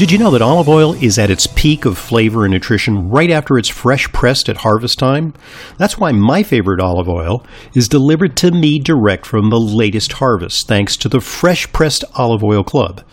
Did 0.00 0.10
you 0.10 0.16
know 0.16 0.30
that 0.30 0.40
olive 0.40 0.66
oil 0.66 0.94
is 0.94 1.18
at 1.18 1.28
its 1.28 1.46
peak 1.46 1.84
of 1.84 1.98
flavor 1.98 2.46
and 2.46 2.54
nutrition 2.54 3.10
right 3.10 3.30
after 3.30 3.58
it's 3.58 3.68
fresh 3.68 4.10
pressed 4.12 4.48
at 4.48 4.56
harvest 4.56 4.98
time? 4.98 5.34
That's 5.76 5.98
why 5.98 6.10
my 6.10 6.42
favorite 6.42 6.80
olive 6.80 7.06
oil 7.06 7.44
is 7.74 7.86
delivered 7.86 8.34
to 8.38 8.50
me 8.50 8.78
direct 8.78 9.26
from 9.26 9.50
the 9.50 9.60
latest 9.60 10.12
harvest, 10.12 10.66
thanks 10.66 10.96
to 10.96 11.10
the 11.10 11.20
Fresh 11.20 11.70
Pressed 11.74 12.02
Olive 12.14 12.42
Oil 12.42 12.64
Club. 12.64 13.04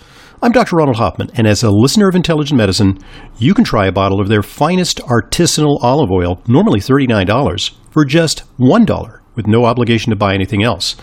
I'm 0.42 0.54
Dr. 0.54 0.78
Ronald 0.78 0.96
Hoffman, 0.96 1.29
and 1.34 1.46
as 1.46 1.62
a 1.62 1.72
listener 1.72 2.08
of 2.08 2.15
Intelligent 2.15 2.58
Medicine, 2.58 2.99
you 3.38 3.54
can 3.54 3.65
try 3.65 3.88
a 3.88 3.92
bottle 3.92 4.22
of 4.22 4.29
their 4.29 4.42
finest 4.42 4.99
artisanal 4.99 5.83
olive 5.83 6.10
oil, 6.10 6.42
normally 6.47 6.79
$39, 6.79 7.72
for 7.92 8.06
just 8.06 8.44
$1 8.60 9.19
with 9.35 9.46
no 9.46 9.65
obligation 9.65 10.10
to 10.12 10.15
buy 10.15 10.33
anything 10.33 10.63
else. 10.63 10.96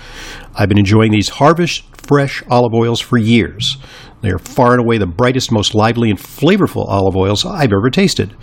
I've 0.55 0.71
been 0.71 0.79
enjoying 0.79 1.13
these 1.13 1.29
harvest 1.29 1.85
fresh 1.97 2.43
olive 2.51 2.75
oils 2.75 3.01
for 3.01 3.17
years. 3.17 3.79
They 4.25 4.31
are 4.31 4.39
far 4.39 4.73
and 4.73 4.81
away 4.81 4.97
the 4.97 5.07
brightest, 5.07 5.53
most 5.53 5.75
lively, 5.75 6.09
and 6.09 6.19
flavorful 6.19 6.89
olive 6.89 7.15
oils 7.15 7.45
I've 7.45 7.75
ever 7.75 7.91
tasted. 7.91 8.35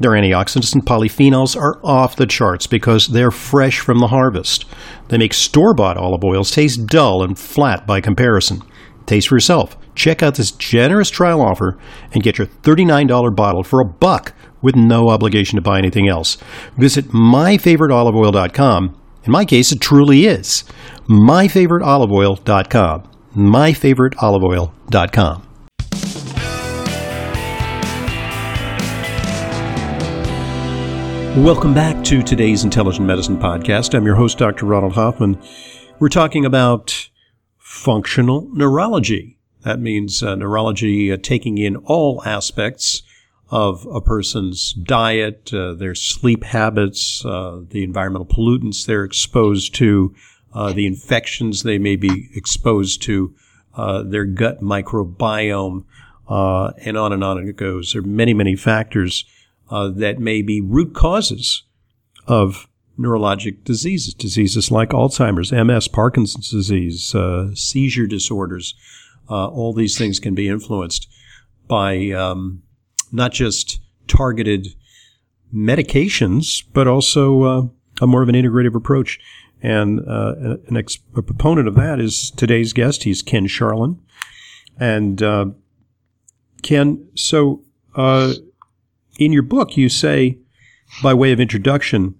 Their 0.00 0.10
antioxidants 0.10 0.74
and 0.74 0.84
polyphenols 0.84 1.56
are 1.56 1.78
off 1.84 2.16
the 2.16 2.26
charts 2.26 2.66
because 2.66 3.06
they're 3.06 3.30
fresh 3.30 3.78
from 3.78 4.00
the 4.00 4.08
harvest. 4.08 4.64
They 5.06 5.18
make 5.18 5.32
store 5.32 5.72
bought 5.72 5.96
olive 5.96 6.24
oils 6.24 6.50
taste 6.50 6.86
dull 6.86 7.22
and 7.22 7.38
flat 7.38 7.86
by 7.86 8.00
comparison. 8.00 8.62
Taste 9.06 9.28
for 9.28 9.36
yourself. 9.36 9.76
Check 9.94 10.20
out 10.20 10.34
this 10.34 10.50
generous 10.50 11.10
trial 11.10 11.40
offer 11.40 11.78
and 12.12 12.24
get 12.24 12.38
your 12.38 12.48
$39 12.48 13.36
bottle 13.36 13.62
for 13.62 13.80
a 13.80 13.88
buck 13.88 14.32
with 14.60 14.74
no 14.74 15.10
obligation 15.10 15.54
to 15.54 15.62
buy 15.62 15.78
anything 15.78 16.08
else. 16.08 16.38
Visit 16.76 17.10
myfavoriteoliveoil.com. 17.10 19.00
In 19.22 19.30
my 19.30 19.44
case, 19.44 19.70
it 19.70 19.80
truly 19.80 20.26
is. 20.26 20.64
myfavoriteoliveoil.com 21.08 23.09
myfavoriteoliveoil.com. 23.34 25.46
Welcome 31.36 31.74
back 31.74 32.02
to 32.06 32.22
today's 32.22 32.64
Intelligent 32.64 33.06
Medicine 33.06 33.38
Podcast. 33.38 33.94
I'm 33.94 34.04
your 34.04 34.16
host, 34.16 34.36
Dr. 34.36 34.66
Ronald 34.66 34.94
Hoffman. 34.94 35.40
We're 36.00 36.08
talking 36.08 36.44
about 36.44 37.08
functional 37.56 38.48
neurology. 38.52 39.38
That 39.62 39.78
means 39.78 40.24
uh, 40.24 40.34
neurology 40.34 41.12
uh, 41.12 41.18
taking 41.22 41.56
in 41.56 41.76
all 41.76 42.20
aspects 42.24 43.04
of 43.48 43.86
a 43.86 44.00
person's 44.00 44.72
diet, 44.72 45.54
uh, 45.54 45.74
their 45.74 45.94
sleep 45.94 46.42
habits, 46.42 47.24
uh, 47.24 47.60
the 47.68 47.84
environmental 47.84 48.26
pollutants 48.26 48.86
they're 48.86 49.04
exposed 49.04 49.72
to, 49.76 50.12
uh, 50.52 50.72
the 50.72 50.86
infections 50.86 51.62
they 51.62 51.78
may 51.78 51.96
be 51.96 52.28
exposed 52.34 53.02
to, 53.02 53.34
uh, 53.74 54.02
their 54.02 54.24
gut 54.24 54.60
microbiome, 54.60 55.84
uh, 56.28 56.72
and 56.78 56.96
on 56.96 57.12
and 57.12 57.24
on 57.24 57.38
it 57.38 57.56
goes. 57.56 57.92
There 57.92 58.02
are 58.02 58.06
many, 58.06 58.34
many 58.34 58.56
factors 58.56 59.24
uh, 59.70 59.88
that 59.88 60.18
may 60.18 60.42
be 60.42 60.60
root 60.60 60.94
causes 60.94 61.64
of 62.26 62.68
neurologic 62.98 63.64
diseases, 63.64 64.14
diseases 64.14 64.70
like 64.70 64.90
Alzheimer's, 64.90 65.52
MS, 65.52 65.88
Parkinson's 65.88 66.50
disease, 66.50 67.14
uh, 67.14 67.54
seizure 67.54 68.06
disorders. 68.06 68.74
Uh, 69.28 69.48
all 69.48 69.72
these 69.72 69.96
things 69.96 70.18
can 70.18 70.34
be 70.34 70.48
influenced 70.48 71.08
by 71.68 72.10
um, 72.10 72.62
not 73.12 73.32
just 73.32 73.80
targeted 74.08 74.68
medications, 75.54 76.64
but 76.72 76.86
also 76.86 77.70
a 78.00 78.06
more 78.06 78.22
of 78.22 78.28
an 78.28 78.34
integrative 78.34 78.74
approach. 78.74 79.18
And 79.62 80.00
uh, 80.08 80.56
an 80.68 80.76
ex- 80.76 80.98
a 81.14 81.22
proponent 81.22 81.68
of 81.68 81.74
that 81.74 82.00
is 82.00 82.30
today's 82.30 82.72
guest. 82.72 83.02
He's 83.02 83.22
Ken 83.22 83.46
Sharlin. 83.46 83.98
And 84.78 85.22
uh, 85.22 85.46
Ken, 86.62 87.06
so 87.14 87.62
uh, 87.94 88.32
in 89.18 89.32
your 89.32 89.42
book, 89.42 89.76
you 89.76 89.88
say, 89.88 90.38
by 91.02 91.12
way 91.12 91.32
of 91.32 91.40
introduction, 91.40 92.14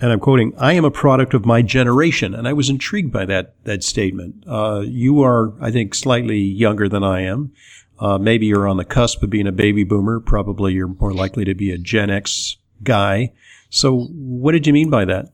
and 0.00 0.12
I'm 0.12 0.20
quoting, 0.20 0.52
I 0.58 0.74
am 0.74 0.84
a 0.84 0.90
product 0.90 1.32
of 1.32 1.46
my 1.46 1.62
generation. 1.62 2.34
And 2.34 2.46
I 2.46 2.52
was 2.52 2.68
intrigued 2.68 3.12
by 3.12 3.24
that, 3.26 3.54
that 3.64 3.82
statement. 3.82 4.44
Uh, 4.46 4.82
you 4.86 5.22
are, 5.22 5.54
I 5.60 5.70
think, 5.70 5.94
slightly 5.94 6.38
younger 6.38 6.88
than 6.88 7.02
I 7.02 7.22
am. 7.22 7.52
Uh, 7.98 8.18
maybe 8.18 8.44
you're 8.46 8.68
on 8.68 8.76
the 8.76 8.84
cusp 8.84 9.22
of 9.22 9.30
being 9.30 9.46
a 9.46 9.52
baby 9.52 9.84
boomer. 9.84 10.20
Probably 10.20 10.74
you're 10.74 10.88
more 10.88 11.14
likely 11.14 11.46
to 11.46 11.54
be 11.54 11.70
a 11.70 11.78
Gen 11.78 12.10
X 12.10 12.58
guy. 12.82 13.32
So 13.70 14.08
what 14.10 14.52
did 14.52 14.66
you 14.66 14.74
mean 14.74 14.90
by 14.90 15.06
that? 15.06 15.32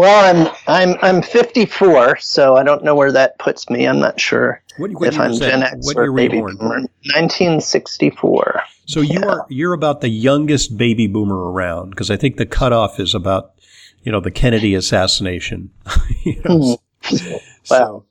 Well, 0.00 0.24
I'm 0.34 0.50
I'm 0.66 0.96
I'm 1.02 1.20
54, 1.20 2.20
so 2.20 2.56
I 2.56 2.62
don't 2.62 2.82
know 2.82 2.94
where 2.94 3.12
that 3.12 3.38
puts 3.38 3.68
me. 3.68 3.86
I'm 3.86 3.98
not 3.98 4.18
sure 4.18 4.62
what, 4.78 4.92
what 4.92 5.08
if 5.08 5.20
I'm 5.20 5.34
Gen 5.34 5.62
X 5.62 5.76
what 5.82 5.98
or 5.98 6.10
baby 6.10 6.38
born? 6.38 6.56
boomer. 6.56 6.80
1964. 7.12 8.62
So 8.86 9.02
you 9.02 9.20
yeah. 9.20 9.26
are 9.26 9.46
you're 9.50 9.74
about 9.74 10.00
the 10.00 10.08
youngest 10.08 10.78
baby 10.78 11.06
boomer 11.06 11.52
around 11.52 11.90
because 11.90 12.10
I 12.10 12.16
think 12.16 12.38
the 12.38 12.46
cutoff 12.46 12.98
is 12.98 13.14
about 13.14 13.52
you 14.02 14.10
know 14.10 14.20
the 14.20 14.30
Kennedy 14.30 14.74
assassination. 14.74 15.68
you 16.24 16.40
know, 16.46 16.78
mm-hmm. 17.02 17.36
Wow, 17.70 18.04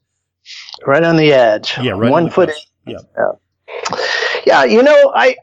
right 0.86 1.04
on 1.04 1.16
the 1.16 1.34
edge. 1.34 1.76
Yeah, 1.82 1.94
right 1.94 2.12
one 2.12 2.30
foot. 2.30 2.50
In. 2.86 2.94
Yeah. 2.94 3.00
yeah, 3.18 3.98
yeah. 4.46 4.64
You 4.64 4.84
know, 4.84 5.12
I 5.16 5.38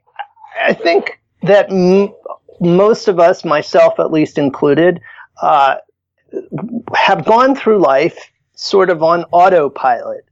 I 0.62 0.74
think 0.74 1.20
that 1.42 1.72
m- 1.72 2.14
most 2.60 3.08
of 3.08 3.18
us, 3.18 3.44
myself 3.44 3.98
at 3.98 4.12
least 4.12 4.38
included. 4.38 5.00
Uh, 5.42 5.78
have 6.94 7.24
gone 7.24 7.54
through 7.54 7.78
life 7.78 8.30
sort 8.54 8.90
of 8.90 9.02
on 9.02 9.24
autopilot. 9.32 10.24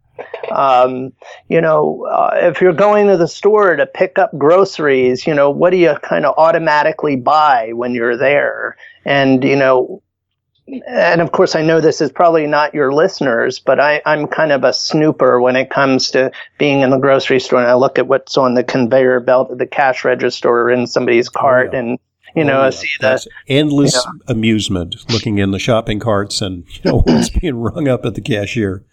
Um, 0.50 1.12
you 1.48 1.60
know, 1.60 2.06
uh, 2.06 2.30
if 2.34 2.60
you're 2.60 2.72
going 2.72 3.08
to 3.08 3.16
the 3.16 3.26
store 3.26 3.74
to 3.74 3.86
pick 3.86 4.18
up 4.18 4.36
groceries, 4.38 5.26
you 5.26 5.34
know, 5.34 5.50
what 5.50 5.70
do 5.70 5.76
you 5.76 5.94
kind 6.02 6.24
of 6.24 6.34
automatically 6.38 7.16
buy 7.16 7.72
when 7.72 7.94
you're 7.94 8.16
there? 8.16 8.76
And, 9.04 9.42
you 9.42 9.56
know, 9.56 10.02
and 10.86 11.20
of 11.20 11.32
course, 11.32 11.54
I 11.54 11.62
know 11.62 11.80
this 11.80 12.00
is 12.00 12.10
probably 12.10 12.46
not 12.46 12.74
your 12.74 12.92
listeners, 12.92 13.58
but 13.58 13.78
I, 13.80 14.00
I'm 14.06 14.26
kind 14.26 14.50
of 14.50 14.64
a 14.64 14.72
snooper 14.72 15.40
when 15.40 15.56
it 15.56 15.68
comes 15.68 16.10
to 16.12 16.32
being 16.58 16.80
in 16.80 16.90
the 16.90 16.98
grocery 16.98 17.40
store 17.40 17.60
and 17.60 17.68
I 17.68 17.74
look 17.74 17.98
at 17.98 18.06
what's 18.06 18.38
on 18.38 18.54
the 18.54 18.64
conveyor 18.64 19.20
belt 19.20 19.50
at 19.50 19.58
the 19.58 19.66
cash 19.66 20.04
register 20.04 20.48
or 20.48 20.70
in 20.70 20.86
somebody's 20.86 21.28
cart 21.28 21.70
oh, 21.72 21.74
yeah. 21.74 21.78
and 21.80 21.98
you 22.34 22.44
know, 22.44 22.60
oh, 22.60 22.64
yeah. 22.64 22.70
see 22.70 22.88
That's 23.00 23.28
endless 23.48 23.94
you 23.94 24.12
know. 24.12 24.20
amusement 24.28 24.96
looking 25.10 25.38
in 25.38 25.50
the 25.50 25.58
shopping 25.58 26.00
carts 26.00 26.42
and 26.42 26.64
you 26.68 26.90
know 26.90 27.00
what's 27.04 27.30
being 27.30 27.56
rung 27.56 27.88
up 27.88 28.04
at 28.04 28.14
the 28.14 28.20
cashier. 28.20 28.84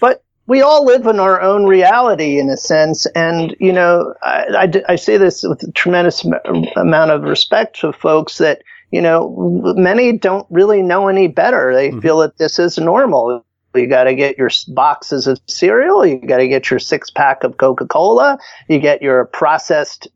But 0.00 0.22
we 0.46 0.62
all 0.62 0.84
live 0.84 1.06
in 1.06 1.20
our 1.20 1.40
own 1.40 1.66
reality 1.66 2.38
in 2.38 2.48
a 2.48 2.56
sense, 2.56 3.06
and 3.14 3.54
you 3.60 3.72
know, 3.72 4.14
I, 4.22 4.68
I, 4.88 4.92
I 4.92 4.96
say 4.96 5.16
this 5.16 5.44
with 5.44 5.62
a 5.62 5.72
tremendous 5.72 6.24
amount 6.76 7.10
of 7.10 7.22
respect 7.22 7.80
to 7.80 7.92
folks 7.92 8.38
that 8.38 8.62
you 8.90 9.00
know 9.00 9.62
many 9.76 10.18
don't 10.18 10.46
really 10.50 10.82
know 10.82 11.08
any 11.08 11.28
better. 11.28 11.74
They 11.74 11.90
mm-hmm. 11.90 12.00
feel 12.00 12.18
that 12.18 12.38
this 12.38 12.58
is 12.58 12.78
normal. 12.78 13.44
You 13.74 13.86
got 13.86 14.04
to 14.04 14.16
get 14.16 14.36
your 14.36 14.50
boxes 14.66 15.28
of 15.28 15.40
cereal. 15.46 16.04
You 16.04 16.18
got 16.18 16.38
to 16.38 16.48
get 16.48 16.70
your 16.70 16.80
six 16.80 17.08
pack 17.08 17.44
of 17.44 17.56
Coca 17.56 17.86
Cola. 17.86 18.36
You 18.66 18.80
get 18.80 19.00
your 19.00 19.26
processed 19.26 20.08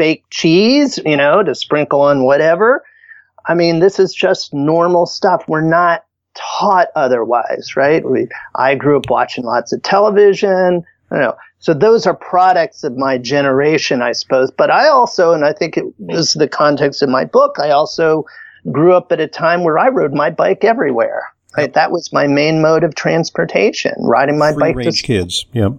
fake 0.00 0.24
cheese, 0.30 0.98
you 1.04 1.14
know, 1.14 1.42
to 1.42 1.54
sprinkle 1.54 2.00
on 2.00 2.24
whatever. 2.24 2.82
I 3.46 3.52
mean, 3.52 3.80
this 3.80 3.98
is 3.98 4.14
just 4.14 4.54
normal 4.54 5.04
stuff. 5.04 5.44
We're 5.46 5.60
not 5.60 6.06
taught 6.34 6.88
otherwise, 6.96 7.76
right? 7.76 8.02
We, 8.02 8.28
I 8.54 8.76
grew 8.76 8.96
up 8.96 9.10
watching 9.10 9.44
lots 9.44 9.74
of 9.74 9.82
television. 9.82 10.84
You 11.12 11.18
know, 11.18 11.36
so 11.58 11.74
those 11.74 12.06
are 12.06 12.14
products 12.14 12.82
of 12.82 12.96
my 12.96 13.18
generation, 13.18 14.00
I 14.00 14.12
suppose. 14.12 14.50
But 14.50 14.70
I 14.70 14.88
also, 14.88 15.34
and 15.34 15.44
I 15.44 15.52
think 15.52 15.76
it 15.76 15.84
was 15.98 16.32
the 16.32 16.48
context 16.48 17.02
of 17.02 17.10
my 17.10 17.26
book, 17.26 17.56
I 17.58 17.68
also 17.68 18.24
grew 18.72 18.94
up 18.94 19.12
at 19.12 19.20
a 19.20 19.28
time 19.28 19.64
where 19.64 19.78
I 19.78 19.90
rode 19.90 20.14
my 20.14 20.30
bike 20.30 20.64
everywhere. 20.64 21.24
Right? 21.58 21.74
That 21.74 21.90
was 21.90 22.10
my 22.10 22.26
main 22.26 22.62
mode 22.62 22.84
of 22.84 22.94
transportation, 22.94 23.92
riding 23.98 24.38
my 24.38 24.54
Free 24.54 24.60
bike. 24.60 24.76
Range 24.76 25.02
to, 25.02 25.06
kids, 25.06 25.44
yeah 25.52 25.70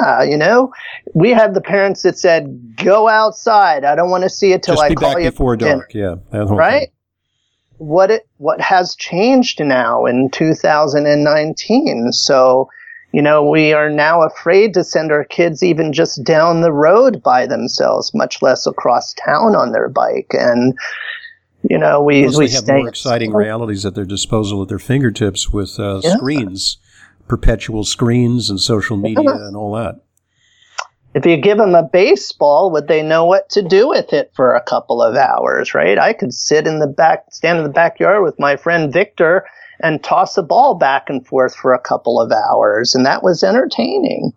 yeah, 0.00 0.22
you 0.22 0.36
know, 0.36 0.72
we 1.14 1.30
had 1.30 1.54
the 1.54 1.60
parents 1.60 2.02
that 2.02 2.18
said, 2.18 2.76
"Go 2.76 3.08
outside. 3.08 3.84
I 3.84 3.94
don't 3.94 4.10
want 4.10 4.24
to 4.24 4.30
see 4.30 4.52
it 4.52 4.62
till 4.62 4.74
Just 4.74 4.84
I 4.84 4.94
call 4.94 5.18
you." 5.18 5.30
before 5.30 5.56
dark. 5.56 5.94
Yeah, 5.94 6.16
right. 6.32 6.80
Thing. 6.80 6.88
What 7.78 8.10
it 8.10 8.28
what 8.36 8.60
has 8.60 8.94
changed 8.94 9.60
now 9.60 10.06
in 10.06 10.30
2019? 10.30 12.12
So, 12.12 12.68
you 13.12 13.22
know, 13.22 13.48
we 13.48 13.72
are 13.72 13.90
now 13.90 14.22
afraid 14.22 14.74
to 14.74 14.84
send 14.84 15.10
our 15.10 15.24
kids 15.24 15.62
even 15.62 15.92
just 15.92 16.22
down 16.24 16.60
the 16.60 16.72
road 16.72 17.22
by 17.22 17.46
themselves, 17.46 18.14
much 18.14 18.40
less 18.40 18.66
across 18.66 19.14
town 19.14 19.56
on 19.56 19.72
their 19.72 19.88
bike. 19.88 20.30
And 20.32 20.78
you 21.68 21.78
know, 21.78 22.02
we 22.02 22.24
Plus 22.24 22.38
we 22.38 22.50
have 22.50 22.66
more 22.66 22.88
exciting 22.88 23.32
realities 23.32 23.84
at 23.86 23.94
their 23.94 24.04
disposal 24.04 24.62
at 24.62 24.68
their 24.68 24.78
fingertips 24.78 25.50
with 25.50 25.78
uh, 25.78 26.00
yeah. 26.02 26.16
screens 26.16 26.78
perpetual 27.28 27.84
screens 27.84 28.50
and 28.50 28.60
social 28.60 28.96
media 29.08 29.30
and 29.30 29.56
all 29.56 29.74
that. 29.74 30.00
If 31.14 31.26
you 31.26 31.36
give 31.36 31.58
them 31.58 31.74
a 31.74 31.82
baseball, 31.82 32.70
would 32.70 32.88
they 32.88 33.02
know 33.02 33.26
what 33.26 33.50
to 33.50 33.62
do 33.62 33.88
with 33.88 34.14
it 34.14 34.32
for 34.34 34.54
a 34.54 34.62
couple 34.62 35.02
of 35.02 35.14
hours, 35.14 35.74
right? 35.74 35.98
I 35.98 36.14
could 36.14 36.32
sit 36.32 36.66
in 36.66 36.78
the 36.78 36.86
back, 36.86 37.26
stand 37.32 37.58
in 37.58 37.64
the 37.64 37.70
backyard 37.70 38.22
with 38.22 38.38
my 38.38 38.56
friend 38.56 38.90
Victor 38.90 39.44
and 39.80 40.02
toss 40.02 40.38
a 40.38 40.42
ball 40.42 40.74
back 40.74 41.10
and 41.10 41.26
forth 41.26 41.54
for 41.54 41.74
a 41.74 41.78
couple 41.78 42.18
of 42.18 42.32
hours, 42.32 42.94
and 42.94 43.04
that 43.04 43.22
was 43.22 43.42
entertaining. 43.42 44.32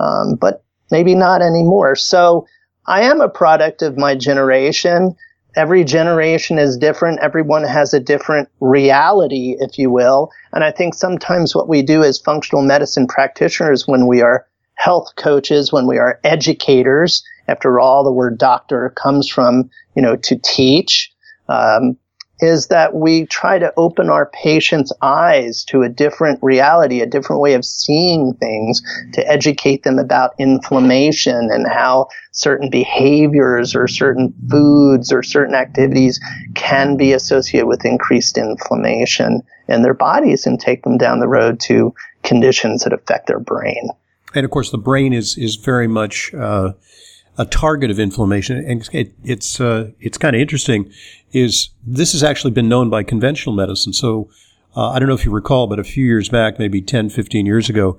Um, 0.00 0.34
but 0.34 0.64
maybe 0.90 1.14
not 1.14 1.42
anymore. 1.42 1.94
So 1.94 2.46
I 2.86 3.02
am 3.02 3.20
a 3.20 3.28
product 3.28 3.82
of 3.82 3.96
my 3.96 4.14
generation. 4.16 5.14
Every 5.56 5.84
generation 5.84 6.58
is 6.58 6.76
different. 6.76 7.20
Everyone 7.20 7.64
has 7.64 7.94
a 7.94 8.00
different 8.00 8.48
reality, 8.60 9.56
if 9.58 9.78
you 9.78 9.90
will. 9.90 10.30
And 10.52 10.62
I 10.62 10.70
think 10.70 10.94
sometimes 10.94 11.54
what 11.54 11.68
we 11.68 11.82
do 11.82 12.04
as 12.04 12.18
functional 12.18 12.62
medicine 12.62 13.06
practitioners 13.06 13.88
when 13.88 14.06
we 14.06 14.20
are 14.20 14.46
health 14.74 15.14
coaches, 15.16 15.72
when 15.72 15.86
we 15.86 15.96
are 15.98 16.20
educators, 16.24 17.24
after 17.48 17.80
all, 17.80 18.04
the 18.04 18.12
word 18.12 18.38
doctor 18.38 18.90
comes 18.90 19.28
from, 19.28 19.70
you 19.94 20.02
know, 20.02 20.16
to 20.16 20.36
teach. 20.36 21.12
Um, 21.48 21.96
is 22.40 22.68
that 22.68 22.94
we 22.94 23.26
try 23.26 23.58
to 23.58 23.72
open 23.76 24.10
our 24.10 24.26
patients' 24.26 24.92
eyes 25.00 25.64
to 25.64 25.82
a 25.82 25.88
different 25.88 26.38
reality, 26.42 27.00
a 27.00 27.06
different 27.06 27.40
way 27.40 27.54
of 27.54 27.64
seeing 27.64 28.34
things, 28.34 28.82
to 29.14 29.26
educate 29.26 29.82
them 29.84 29.98
about 29.98 30.34
inflammation 30.38 31.48
and 31.50 31.66
how 31.66 32.08
certain 32.32 32.68
behaviors 32.68 33.74
or 33.74 33.88
certain 33.88 34.34
foods 34.50 35.12
or 35.12 35.22
certain 35.22 35.54
activities 35.54 36.20
can 36.54 36.96
be 36.96 37.12
associated 37.12 37.66
with 37.66 37.84
increased 37.84 38.36
inflammation 38.36 39.42
in 39.68 39.82
their 39.82 39.94
bodies 39.94 40.46
and 40.46 40.60
take 40.60 40.82
them 40.82 40.98
down 40.98 41.20
the 41.20 41.28
road 41.28 41.58
to 41.58 41.94
conditions 42.22 42.84
that 42.84 42.92
affect 42.92 43.26
their 43.26 43.40
brain. 43.40 43.88
And 44.34 44.44
of 44.44 44.50
course, 44.50 44.70
the 44.70 44.78
brain 44.78 45.12
is 45.12 45.38
is 45.38 45.56
very 45.56 45.88
much 45.88 46.34
uh, 46.34 46.72
a 47.38 47.44
target 47.44 47.90
of 47.90 47.98
inflammation, 47.98 48.56
and 48.64 48.88
it, 48.92 49.14
it's 49.24 49.60
uh, 49.60 49.90
it's 50.00 50.18
kind 50.18 50.34
of 50.34 50.40
interesting. 50.40 50.90
Is 51.32 51.70
this 51.86 52.12
has 52.12 52.22
actually 52.22 52.52
been 52.52 52.68
known 52.68 52.90
by 52.90 53.02
conventional 53.02 53.54
medicine? 53.54 53.92
So 53.92 54.30
uh, 54.76 54.90
I 54.90 54.98
don't 54.98 55.08
know 55.08 55.14
if 55.14 55.24
you 55.24 55.30
recall, 55.30 55.66
but 55.66 55.78
a 55.78 55.84
few 55.84 56.04
years 56.04 56.28
back, 56.28 56.58
maybe 56.58 56.82
10, 56.82 57.10
15 57.10 57.46
years 57.46 57.68
ago, 57.68 57.98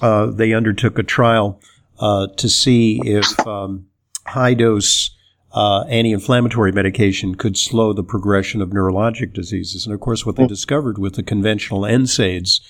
uh, 0.00 0.26
they 0.26 0.52
undertook 0.52 0.98
a 0.98 1.02
trial 1.02 1.60
uh, 1.98 2.26
to 2.36 2.48
see 2.48 3.00
if 3.04 3.46
um, 3.46 3.86
high 4.26 4.54
dose 4.54 5.10
uh, 5.52 5.82
anti-inflammatory 5.82 6.72
medication 6.72 7.36
could 7.36 7.56
slow 7.56 7.92
the 7.92 8.02
progression 8.02 8.60
of 8.60 8.70
neurologic 8.70 9.32
diseases. 9.32 9.86
And 9.86 9.94
of 9.94 10.00
course, 10.00 10.26
what 10.26 10.36
they 10.36 10.46
discovered 10.46 10.98
with 10.98 11.14
the 11.14 11.22
conventional 11.22 11.82
NSAIDs 11.82 12.60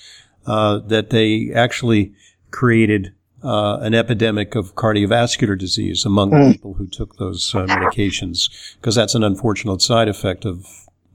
uh, 0.45 0.79
that 0.79 1.09
they 1.09 1.51
actually 1.51 2.13
created 2.51 3.14
uh, 3.45 3.77
an 3.81 3.93
epidemic 3.93 4.55
of 4.55 4.75
cardiovascular 4.75 5.57
disease 5.57 6.05
among 6.05 6.31
mm. 6.31 6.51
people 6.51 6.73
who 6.73 6.87
took 6.87 7.17
those 7.17 7.53
uh, 7.53 7.65
medications, 7.67 8.49
because 8.75 8.95
that's 8.95 9.15
an 9.15 9.23
unfortunate 9.23 9.81
side 9.81 10.09
effect 10.09 10.45
of 10.45 10.65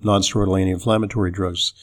nonsteroidal 0.05 0.59
anti-inflammatory 0.59 1.31
drugs. 1.31 1.75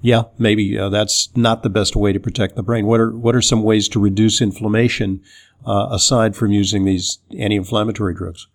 Yeah, 0.00 0.24
maybe 0.38 0.78
uh, 0.78 0.88
that's 0.88 1.28
not 1.36 1.62
the 1.62 1.70
best 1.70 1.94
way 1.94 2.12
to 2.12 2.20
protect 2.20 2.56
the 2.56 2.62
brain. 2.62 2.86
What 2.86 3.00
are 3.00 3.10
what 3.10 3.34
are 3.34 3.42
some 3.42 3.62
ways 3.62 3.88
to 3.90 4.00
reduce 4.00 4.40
inflammation 4.40 5.22
uh, 5.66 5.88
aside 5.90 6.34
from 6.34 6.52
using 6.52 6.84
these 6.84 7.18
anti-inflammatory 7.38 8.14
drugs? 8.14 8.48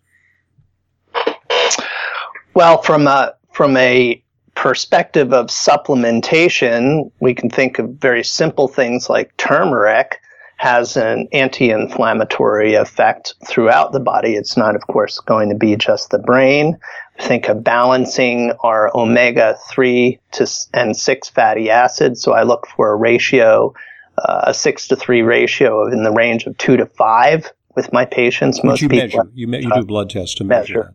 Well, 2.54 2.82
from 2.82 3.06
a 3.06 3.34
from 3.52 3.76
a 3.76 4.22
perspective 4.54 5.32
of 5.32 5.46
supplementation, 5.46 7.10
we 7.20 7.34
can 7.34 7.48
think 7.48 7.78
of 7.78 7.90
very 7.90 8.22
simple 8.24 8.68
things 8.68 9.08
like 9.08 9.34
turmeric 9.36 10.20
has 10.60 10.94
an 10.98 11.26
anti-inflammatory 11.32 12.74
effect 12.74 13.32
throughout 13.46 13.92
the 13.92 13.98
body. 13.98 14.34
It's 14.34 14.58
not, 14.58 14.76
of 14.76 14.86
course, 14.88 15.18
going 15.18 15.48
to 15.48 15.54
be 15.54 15.74
just 15.74 16.10
the 16.10 16.18
brain. 16.18 16.78
Think 17.18 17.48
of 17.48 17.64
balancing 17.64 18.52
our 18.62 18.94
omega-3 18.94 20.18
to, 20.32 20.46
and 20.74 20.94
6 20.94 21.28
fatty 21.30 21.70
acids. 21.70 22.20
So 22.20 22.32
I 22.32 22.42
look 22.42 22.66
for 22.76 22.92
a 22.92 22.96
ratio, 22.96 23.72
uh, 24.18 24.42
a 24.48 24.52
6 24.52 24.88
to 24.88 24.96
3 24.96 25.22
ratio 25.22 25.90
in 25.90 26.02
the 26.02 26.12
range 26.12 26.44
of 26.44 26.58
2 26.58 26.76
to 26.76 26.84
5 26.84 27.50
with 27.74 27.90
my 27.94 28.04
patients. 28.04 28.62
Most 28.62 28.82
you 28.82 28.90
people 28.90 29.04
measure. 29.04 29.30
You, 29.32 29.48
me- 29.48 29.62
you 29.62 29.72
do 29.74 29.86
blood 29.86 30.10
tests 30.10 30.34
to 30.34 30.44
measure. 30.44 30.74
measure. 30.74 30.94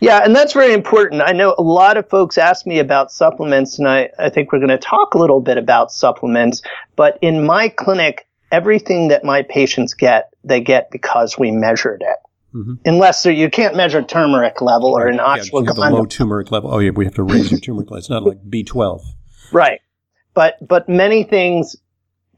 Yeah, 0.00 0.20
and 0.22 0.36
that's 0.36 0.52
very 0.52 0.74
important. 0.74 1.22
I 1.22 1.32
know 1.32 1.54
a 1.56 1.62
lot 1.62 1.96
of 1.96 2.06
folks 2.10 2.36
ask 2.36 2.66
me 2.66 2.78
about 2.78 3.10
supplements, 3.10 3.78
and 3.78 3.88
I, 3.88 4.10
I 4.18 4.28
think 4.28 4.52
we're 4.52 4.58
going 4.58 4.68
to 4.68 4.76
talk 4.76 5.14
a 5.14 5.18
little 5.18 5.40
bit 5.40 5.56
about 5.56 5.90
supplements. 5.90 6.60
But 6.96 7.18
in 7.22 7.46
my 7.46 7.70
clinic, 7.70 8.26
everything 8.50 9.08
that 9.08 9.24
my 9.24 9.42
patients 9.42 9.94
get, 9.94 10.30
they 10.44 10.60
get 10.60 10.90
because 10.90 11.38
we 11.38 11.50
measured 11.50 12.02
it. 12.02 12.16
Mm-hmm. 12.54 12.74
Unless 12.84 13.26
you 13.26 13.48
can't 13.48 13.76
measure 13.76 14.02
turmeric 14.02 14.60
level 14.60 14.90
or 14.96 15.06
an. 15.06 15.16
Yeah, 15.16 15.90
low 15.90 16.04
turmeric 16.04 16.50
level. 16.50 16.74
Oh 16.74 16.78
yeah, 16.78 16.90
we 16.90 17.04
have 17.04 17.14
to 17.14 17.22
raise 17.22 17.50
your 17.50 17.60
turmeric 17.60 17.90
level. 17.90 17.98
It's 17.98 18.10
not 18.10 18.24
like 18.24 18.38
B12. 18.42 19.02
Right. 19.52 19.80
But, 20.34 20.56
but 20.66 20.88
many 20.88 21.22
things 21.22 21.76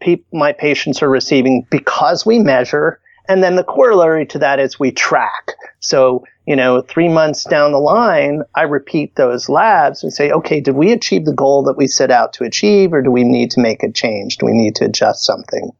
pe- 0.00 0.24
my 0.32 0.52
patients 0.52 1.02
are 1.02 1.08
receiving 1.08 1.66
because 1.70 2.26
we 2.26 2.38
measure. 2.38 3.00
And 3.28 3.42
then 3.42 3.56
the 3.56 3.64
corollary 3.64 4.26
to 4.26 4.38
that 4.40 4.58
is 4.58 4.78
we 4.78 4.90
track. 4.90 5.52
So, 5.80 6.24
you 6.46 6.56
know, 6.56 6.82
three 6.82 7.08
months 7.08 7.44
down 7.44 7.72
the 7.72 7.78
line, 7.78 8.42
I 8.54 8.62
repeat 8.62 9.14
those 9.16 9.48
labs 9.48 10.02
and 10.02 10.12
say, 10.12 10.30
okay, 10.30 10.60
did 10.60 10.74
we 10.74 10.92
achieve 10.92 11.24
the 11.24 11.34
goal 11.34 11.62
that 11.64 11.78
we 11.78 11.86
set 11.86 12.10
out 12.10 12.34
to 12.34 12.44
achieve 12.44 12.92
or 12.92 13.00
do 13.00 13.10
we 13.10 13.24
need 13.24 13.52
to 13.52 13.60
make 13.60 13.82
a 13.82 13.92
change? 13.92 14.38
Do 14.38 14.46
we 14.46 14.52
need 14.52 14.74
to 14.76 14.86
adjust 14.86 15.24
something? 15.24 15.70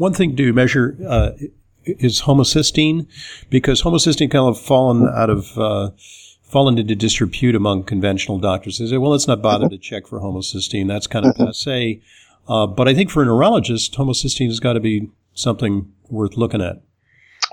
One 0.00 0.14
thing 0.14 0.34
to 0.34 0.52
measure 0.54 0.96
uh, 1.06 1.32
is 1.84 2.22
homocysteine, 2.22 3.06
because 3.50 3.82
homocysteine 3.82 4.30
kind 4.30 4.48
of 4.48 4.58
fallen 4.58 5.06
out 5.06 5.28
of 5.28 5.58
uh, 5.58 5.90
fallen 6.42 6.78
into 6.78 6.94
disrepute 6.94 7.54
among 7.54 7.84
conventional 7.84 8.38
doctors. 8.38 8.78
They 8.78 8.86
say, 8.86 8.96
well, 8.96 9.10
let's 9.10 9.28
not 9.28 9.42
bother 9.42 9.68
to 9.68 9.76
check 9.76 10.06
for 10.06 10.18
homocysteine. 10.18 10.88
That's 10.88 11.06
kind 11.06 11.26
of 11.26 11.34
passe. 11.36 12.00
Uh, 12.48 12.66
but 12.66 12.88
I 12.88 12.94
think 12.94 13.10
for 13.10 13.22
a 13.22 13.26
neurologist, 13.26 13.92
homocysteine 13.92 14.46
has 14.46 14.58
got 14.58 14.72
to 14.72 14.80
be 14.80 15.10
something 15.34 15.92
worth 16.08 16.38
looking 16.38 16.62
at. 16.62 16.80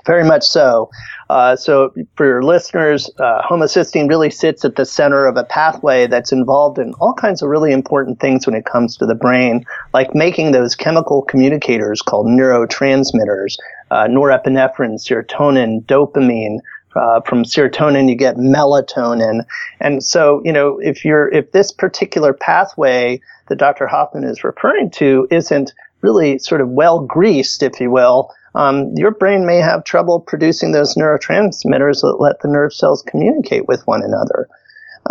Very 0.08 0.24
much 0.24 0.42
so. 0.42 0.88
Uh, 1.28 1.54
so, 1.54 1.92
for 2.16 2.24
your 2.24 2.42
listeners, 2.42 3.10
uh, 3.18 3.42
homocysteine 3.42 4.08
really 4.08 4.30
sits 4.30 4.64
at 4.64 4.76
the 4.76 4.86
center 4.86 5.26
of 5.26 5.36
a 5.36 5.44
pathway 5.44 6.06
that's 6.06 6.32
involved 6.32 6.78
in 6.78 6.94
all 6.94 7.12
kinds 7.12 7.42
of 7.42 7.50
really 7.50 7.72
important 7.72 8.18
things 8.18 8.46
when 8.46 8.56
it 8.56 8.64
comes 8.64 8.96
to 8.96 9.04
the 9.04 9.14
brain, 9.14 9.66
like 9.92 10.14
making 10.14 10.52
those 10.52 10.74
chemical 10.74 11.20
communicators 11.20 12.00
called 12.00 12.26
neurotransmitters, 12.26 13.58
uh, 13.90 14.06
norepinephrine, 14.06 14.98
serotonin, 14.98 15.84
dopamine. 15.84 16.60
Uh, 16.96 17.20
from 17.20 17.44
serotonin, 17.44 18.08
you 18.08 18.16
get 18.16 18.36
melatonin, 18.36 19.44
and 19.78 20.02
so 20.02 20.40
you 20.42 20.52
know 20.52 20.78
if 20.78 21.04
you're 21.04 21.28
if 21.28 21.52
this 21.52 21.70
particular 21.70 22.32
pathway 22.32 23.20
that 23.48 23.56
Dr. 23.56 23.86
Hoffman 23.86 24.24
is 24.24 24.42
referring 24.42 24.90
to 24.92 25.28
isn't 25.30 25.74
really 26.00 26.38
sort 26.38 26.62
of 26.62 26.70
well 26.70 27.00
greased, 27.00 27.62
if 27.62 27.78
you 27.78 27.90
will, 27.90 28.32
um, 28.54 28.92
your 28.96 29.10
brain 29.10 29.46
may 29.46 29.58
have 29.58 29.84
trouble 29.84 30.20
producing 30.20 30.72
those 30.72 30.94
neurotransmitters 30.94 32.00
that 32.00 32.16
let 32.18 32.40
the 32.40 32.48
nerve 32.48 32.72
cells 32.72 33.02
communicate 33.06 33.66
with 33.68 33.86
one 33.86 34.02
another. 34.02 34.48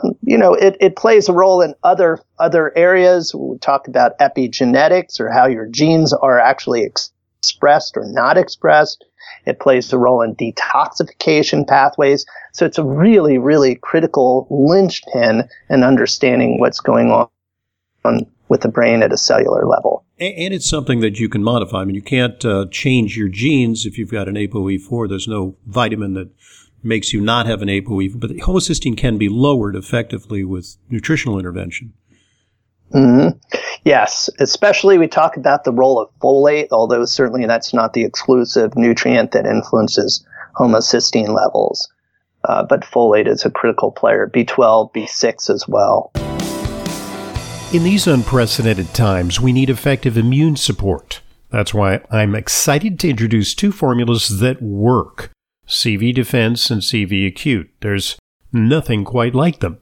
Um, 0.04 0.16
you 0.24 0.38
know, 0.38 0.54
it, 0.54 0.78
it 0.80 0.96
plays 0.96 1.30
a 1.30 1.34
role 1.34 1.62
in 1.62 1.74
other 1.84 2.20
other 2.40 2.76
areas. 2.78 3.34
We 3.34 3.58
talk 3.60 3.88
about 3.88 4.18
epigenetics 4.20 5.20
or 5.20 5.32
how 5.32 5.48
your 5.48 5.68
genes 5.68 6.14
are 6.14 6.40
actually 6.40 6.86
ex- 6.86 7.12
expressed 7.40 7.98
or 7.98 8.06
not 8.06 8.38
expressed. 8.38 9.06
It 9.46 9.60
plays 9.60 9.92
a 9.94 9.98
role 9.98 10.22
in 10.22 10.36
detoxification 10.36 11.66
pathways. 11.68 12.26
So 12.54 12.66
it's 12.66 12.78
a 12.78 12.84
really, 12.84 13.38
really 13.38 13.76
critical 13.76 14.48
linchpin 14.50 15.48
in 15.70 15.84
understanding 15.84 16.60
what's 16.60 16.80
going 16.80 17.12
on 17.12 18.28
with 18.50 18.62
the 18.62 18.70
brain 18.70 19.04
at 19.04 19.12
a 19.12 19.18
cellular 19.18 19.66
level. 19.66 20.04
And 20.20 20.54
it's 20.54 20.68
something 20.68 21.02
that 21.02 21.20
you 21.20 21.30
can 21.30 21.44
modify. 21.44 21.82
I 21.82 21.86
mean, 21.86 21.96
you 21.96 22.02
can't 22.02 22.44
uh, 22.44 22.66
change 22.72 23.18
your 23.18 23.30
genes 23.30 23.86
if 23.86 23.98
you've 23.98 24.12
got 24.12 24.28
an 24.28 24.36
ApoE4. 24.36 25.10
There's 25.10 25.28
no 25.28 25.56
vitamin 25.66 26.14
that 26.16 26.30
makes 26.84 27.14
you 27.14 27.22
not 27.22 27.46
have 27.46 27.62
an 27.62 27.68
ApoE4, 27.68 28.20
but 28.20 28.32
homocysteine 28.32 28.98
can 28.98 29.18
be 29.18 29.30
lowered 29.30 29.76
effectively 29.76 30.44
with 30.44 30.78
nutritional 30.90 31.38
intervention. 31.38 31.94
Mm-hmm. 32.94 33.38
Yes, 33.84 34.30
especially 34.40 34.98
we 34.98 35.08
talk 35.08 35.38
about 35.38 35.64
the 35.64 35.74
role 35.74 36.00
of 36.00 36.10
folate, 36.20 36.70
although 36.72 37.06
certainly 37.06 37.46
that's 37.46 37.74
not 37.74 37.94
the 37.94 38.04
exclusive 38.04 38.76
nutrient 38.76 39.32
that 39.32 39.46
influences 39.46 40.26
homocysteine 40.56 41.36
levels. 41.36 41.92
Uh, 42.44 42.64
but 42.64 42.82
folate 42.82 43.28
is 43.28 43.46
a 43.46 43.52
critical 43.52 43.92
player, 43.92 44.30
B12, 44.34 44.94
B6 44.94 45.50
as 45.50 45.68
well. 45.68 46.12
In 47.74 47.84
these 47.84 48.08
unprecedented 48.08 48.94
times, 48.94 49.42
we 49.42 49.52
need 49.52 49.70
effective 49.70 50.16
immune 50.16 50.56
support. 50.56 51.20
That's 51.50 51.74
why 51.74 52.00
I'm 52.10 52.34
excited 52.34 52.98
to 53.00 53.10
introduce 53.10 53.54
two 53.54 53.74
formulas 53.74 54.40
that 54.40 54.62
work 54.62 55.32
CV 55.68 56.16
Defense 56.16 56.72
and 56.72 56.82
CV 56.82 57.28
Acute. 57.28 57.70
There's 57.82 58.18
nothing 58.54 59.04
quite 59.04 59.36
like 59.36 59.60
them. 59.60 59.80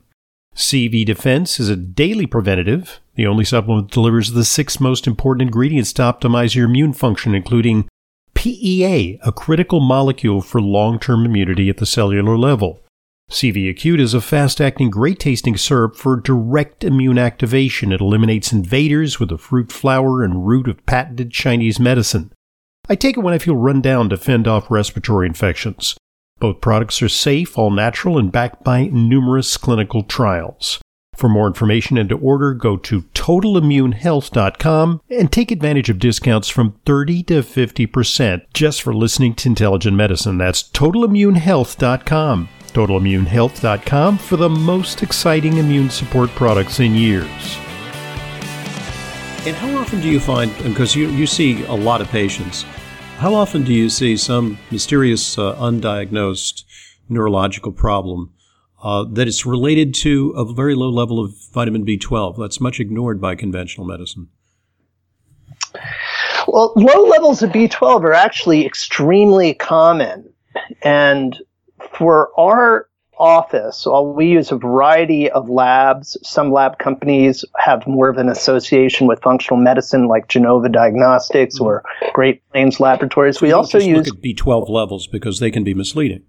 CV 0.55 1.05
Defense 1.05 1.59
is 1.59 1.69
a 1.69 1.75
daily 1.75 2.25
preventative, 2.25 3.01
the 3.13 3.27
only 3.27 3.45
supplement 3.45 3.89
that 3.89 3.93
delivers 3.93 4.31
the 4.31 4.45
six 4.45 4.79
most 4.79 5.05
important 5.05 5.43
ingredients 5.43 5.93
to 5.93 6.01
optimize 6.01 6.55
your 6.55 6.65
immune 6.65 6.93
function, 6.93 7.35
including 7.35 7.87
PEA, 8.33 9.19
a 9.23 9.31
critical 9.31 9.79
molecule 9.79 10.41
for 10.41 10.59
long 10.59 10.97
term 10.97 11.23
immunity 11.23 11.69
at 11.69 11.77
the 11.77 11.85
cellular 11.85 12.35
level. 12.35 12.81
CV 13.29 13.69
Acute 13.69 13.99
is 13.99 14.13
a 14.13 14.21
fast 14.21 14.61
acting, 14.61 14.91
great 14.91 15.19
tasting 15.19 15.57
syrup 15.57 15.95
for 15.95 16.15
direct 16.15 16.83
immune 16.83 17.17
activation. 17.17 17.91
It 17.91 17.99
eliminates 17.99 18.53
invaders 18.53 19.19
with 19.19 19.29
the 19.29 19.37
fruit 19.37 19.71
flower 19.71 20.23
and 20.23 20.47
root 20.47 20.67
of 20.67 20.85
patented 20.85 21.31
Chinese 21.31 21.79
medicine. 21.79 22.31
I 22.87 22.95
take 22.95 23.17
it 23.17 23.21
when 23.21 23.33
I 23.33 23.39
feel 23.39 23.55
run 23.55 23.81
down 23.81 24.09
to 24.09 24.17
fend 24.17 24.47
off 24.47 24.69
respiratory 24.69 25.25
infections. 25.25 25.97
Both 26.39 26.61
products 26.61 27.01
are 27.01 27.09
safe, 27.09 27.57
all 27.57 27.71
natural, 27.71 28.19
and 28.19 28.31
backed 28.31 28.63
by 28.63 28.85
numerous 28.87 29.57
clinical 29.57 30.03
trials. 30.03 30.79
For 31.15 31.29
more 31.29 31.47
information 31.47 31.97
and 31.97 32.09
to 32.09 32.17
order, 32.17 32.53
go 32.53 32.77
to 32.77 33.01
totalimmunehealth.com 33.01 35.01
and 35.09 35.31
take 35.31 35.49
advantage 35.49 35.89
of 35.89 35.97
discounts 35.97 36.49
from 36.49 36.77
30 36.85 37.23
to 37.23 37.41
50% 37.41 38.41
just 38.53 38.83
for 38.83 38.93
listening 38.93 39.33
to 39.35 39.49
Intelligent 39.49 39.95
Medicine. 39.95 40.37
That's 40.37 40.61
totalimmunehealth.com. 40.61 42.49
Totalimmunehealth.com 42.75 44.17
for 44.17 44.37
the 44.37 44.49
most 44.49 45.01
exciting 45.01 45.57
immune 45.57 45.89
support 45.89 46.29
products 46.31 46.79
in 46.79 46.93
years. 46.93 47.57
And 49.47 49.55
how 49.55 49.77
often 49.77 50.01
do 50.01 50.09
you 50.09 50.19
find, 50.19 50.55
because 50.63 50.95
you, 50.95 51.09
you 51.09 51.25
see 51.25 51.63
a 51.65 51.73
lot 51.73 52.01
of 52.01 52.09
patients, 52.09 52.63
how 53.17 53.33
often 53.33 53.63
do 53.63 53.73
you 53.73 53.89
see 53.89 54.17
some 54.17 54.57
mysterious, 54.71 55.37
uh, 55.37 55.55
undiagnosed 55.55 56.63
neurological 57.09 57.71
problem 57.71 58.31
uh, 58.83 59.03
that 59.03 59.27
it's 59.27 59.45
related 59.45 59.93
to 59.93 60.31
a 60.31 60.53
very 60.53 60.75
low 60.75 60.89
level 60.89 61.19
of 61.19 61.33
vitamin 61.53 61.85
B12. 61.85 62.37
That's 62.37 62.61
much 62.61 62.79
ignored 62.79 63.19
by 63.19 63.35
conventional 63.35 63.87
medicine. 63.87 64.27
Well, 66.47 66.73
low 66.75 67.03
levels 67.05 67.41
of 67.41 67.49
B12 67.51 68.03
are 68.03 68.13
actually 68.13 68.65
extremely 68.65 69.53
common. 69.53 70.31
And 70.83 71.41
for 71.91 72.29
our 72.39 72.87
office, 73.17 73.87
we 74.15 74.27
use 74.27 74.51
a 74.51 74.57
variety 74.57 75.29
of 75.29 75.49
labs. 75.49 76.17
Some 76.23 76.51
lab 76.51 76.79
companies 76.79 77.45
have 77.57 77.85
more 77.87 78.09
of 78.09 78.17
an 78.17 78.29
association 78.29 79.07
with 79.07 79.21
functional 79.21 79.59
medicine, 79.59 80.07
like 80.07 80.27
Genova 80.27 80.69
Diagnostics 80.69 81.59
or 81.59 81.83
Great 82.13 82.47
Plains 82.51 82.79
Laboratories. 82.79 83.41
We 83.41 83.51
also 83.51 83.79
use 83.79 84.11
B12 84.11 84.69
levels 84.69 85.07
because 85.07 85.39
they 85.39 85.51
can 85.51 85.63
be 85.63 85.73
misleading. 85.73 86.23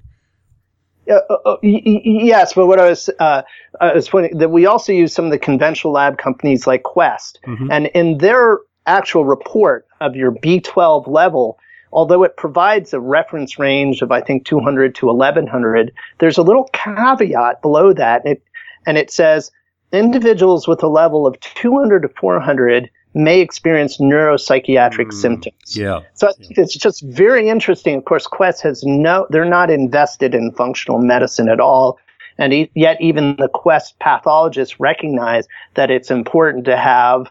Uh, 1.09 1.21
uh, 1.45 1.57
yes, 1.63 2.55
but 2.55 2.67
what 2.67 2.81
I 2.81 2.89
was 2.89 3.09
uh, 3.21 3.43
I 3.81 3.95
was 3.95 4.09
pointing 4.09 4.39
that 4.39 4.51
we 4.51 4.67
also 4.67 4.93
use 4.93 5.13
some 5.13 5.25
of 5.25 5.31
the 5.31 5.39
conventional 5.39 5.93
lab 5.93 6.19
companies 6.19 6.67
like 6.67 6.83
Quest, 6.83 7.39
mm-hmm. 7.47 7.71
and 7.71 7.87
in 7.87 8.19
their 8.19 8.59
actual 8.87 9.25
report 9.25 9.87
of 10.01 10.17
your 10.17 10.33
B12 10.33 11.07
level, 11.07 11.59
although 11.93 12.23
it 12.23 12.37
provides 12.37 12.93
a 12.93 13.01
reference 13.01 13.59
range 13.59 14.03
of 14.03 14.11
I 14.13 14.21
think 14.21 14.45
200 14.45 14.95
to 14.97 15.07
1100, 15.07 15.93
there's 16.19 16.39
a 16.39 16.43
little 16.43 16.69
caveat 16.73 17.63
below 17.63 17.93
that, 17.93 18.25
it, 18.27 18.43
and 18.87 18.99
it 18.99 19.11
says 19.11 19.51
individuals 19.93 20.67
with 20.67 20.83
a 20.83 20.89
level 20.89 21.27
of 21.27 21.39
200 21.41 22.03
to 22.03 22.09
400 22.09 22.91
may 23.15 23.41
experience 23.41 23.99
neuropsychiatric 23.99 25.07
mm, 25.07 25.13
symptoms. 25.13 25.75
Yeah. 25.75 26.01
So 26.15 26.29
I 26.29 26.33
think 26.33 26.59
it's 26.59 26.77
just 26.77 27.03
very 27.03 27.49
interesting. 27.49 27.97
Of 27.97 28.05
course, 28.05 28.27
Quest 28.27 28.63
has 28.63 28.85
no, 28.85 29.27
they're 29.31 29.47
not 29.47 29.71
invested 29.71 30.35
in 30.35 30.53
functional 30.53 30.99
medicine 30.99 31.49
at 31.49 31.59
all. 31.59 31.99
And 32.37 32.53
e- 32.53 32.71
yet 32.75 33.01
even 33.01 33.37
the 33.37 33.49
Quest 33.49 33.99
pathologists 34.01 34.79
recognize 34.79 35.49
that 35.75 35.91
it's 35.91 36.11
important 36.11 36.67
to 36.67 36.77
have 36.77 37.31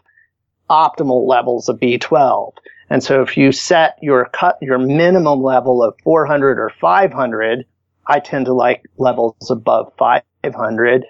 optimal 0.68 1.28
levels 1.28 1.68
of 1.68 1.78
B12. 1.78 2.52
And 2.90 3.02
so 3.02 3.22
if 3.22 3.36
you 3.36 3.52
set 3.52 3.98
your 4.00 4.26
cut, 4.32 4.58
your 4.62 4.78
minimum 4.78 5.42
level 5.42 5.82
of 5.82 5.94
400 6.04 6.58
or 6.58 6.70
500, 6.80 7.64
I 8.06 8.20
tend 8.20 8.46
to 8.46 8.52
like 8.52 8.84
levels 8.96 9.50
above 9.50 9.92
500. 9.98 11.04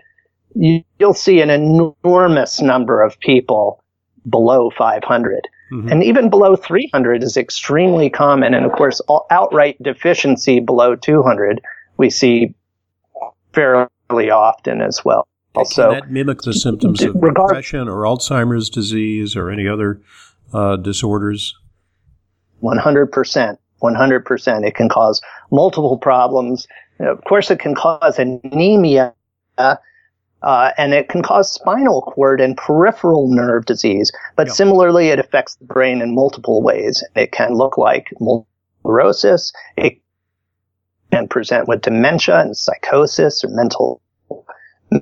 You, 0.54 0.83
you'll 0.99 1.14
see 1.14 1.40
an 1.40 1.50
enormous 1.50 2.61
number 2.61 3.02
of 3.02 3.21
people 3.21 3.83
below 4.28 4.71
500. 4.71 5.49
Mm-hmm. 5.73 5.88
And 5.88 6.02
even 6.02 6.30
below 6.30 6.56
300 6.56 7.23
is 7.23 7.37
extremely 7.37 8.09
common. 8.09 8.54
And 8.54 8.64
of 8.64 8.73
course, 8.73 9.00
outright 9.30 9.83
deficiency 9.83 10.61
below 10.61 10.97
200 10.97 11.61
we 11.97 12.11
see 12.11 12.54
fairly 13.52 14.30
often 14.30 14.80
as 14.80 15.04
well. 15.04 15.26
Also, 15.54 15.90
Can 15.90 16.00
that 16.00 16.11
mimic 16.11 16.42
the 16.42 16.52
symptoms 16.52 17.02
of 17.02 17.14
regard- 17.14 17.49
depression 17.49 17.88
or 17.88 18.02
Alzheimer's 18.02 18.68
disease 18.68 19.35
or 19.37 19.50
any 19.50 19.66
other 19.66 20.00
uh, 20.52 20.76
disorders? 20.76 21.54
100%. 22.62 23.58
100%. 23.82 24.66
It 24.66 24.75
can 24.75 24.88
cause 24.88 25.20
multiple 25.50 25.98
problems. 25.98 26.66
Of 26.98 27.22
course, 27.25 27.50
it 27.50 27.58
can 27.58 27.75
cause 27.75 28.18
anemia 28.18 29.14
uh, 29.58 30.70
and 30.78 30.94
it 30.94 31.08
can 31.08 31.22
cause 31.22 31.52
spinal 31.52 32.02
cord 32.02 32.40
and 32.40 32.56
peripheral 32.56 33.28
nerve 33.28 33.66
disease. 33.66 34.12
But 34.36 34.50
similarly, 34.50 35.08
it 35.08 35.18
affects 35.18 35.56
the 35.56 35.64
brain 35.64 36.00
in 36.00 36.14
multiple 36.14 36.62
ways. 36.62 37.02
It 37.14 37.32
can 37.32 37.54
look 37.54 37.76
like 37.76 38.12
sclerosis. 38.86 39.52
It 39.76 40.00
can 41.12 41.28
present 41.28 41.68
with 41.68 41.82
dementia 41.82 42.40
and 42.40 42.56
psychosis 42.56 43.44
or 43.44 43.48
mental 43.48 44.00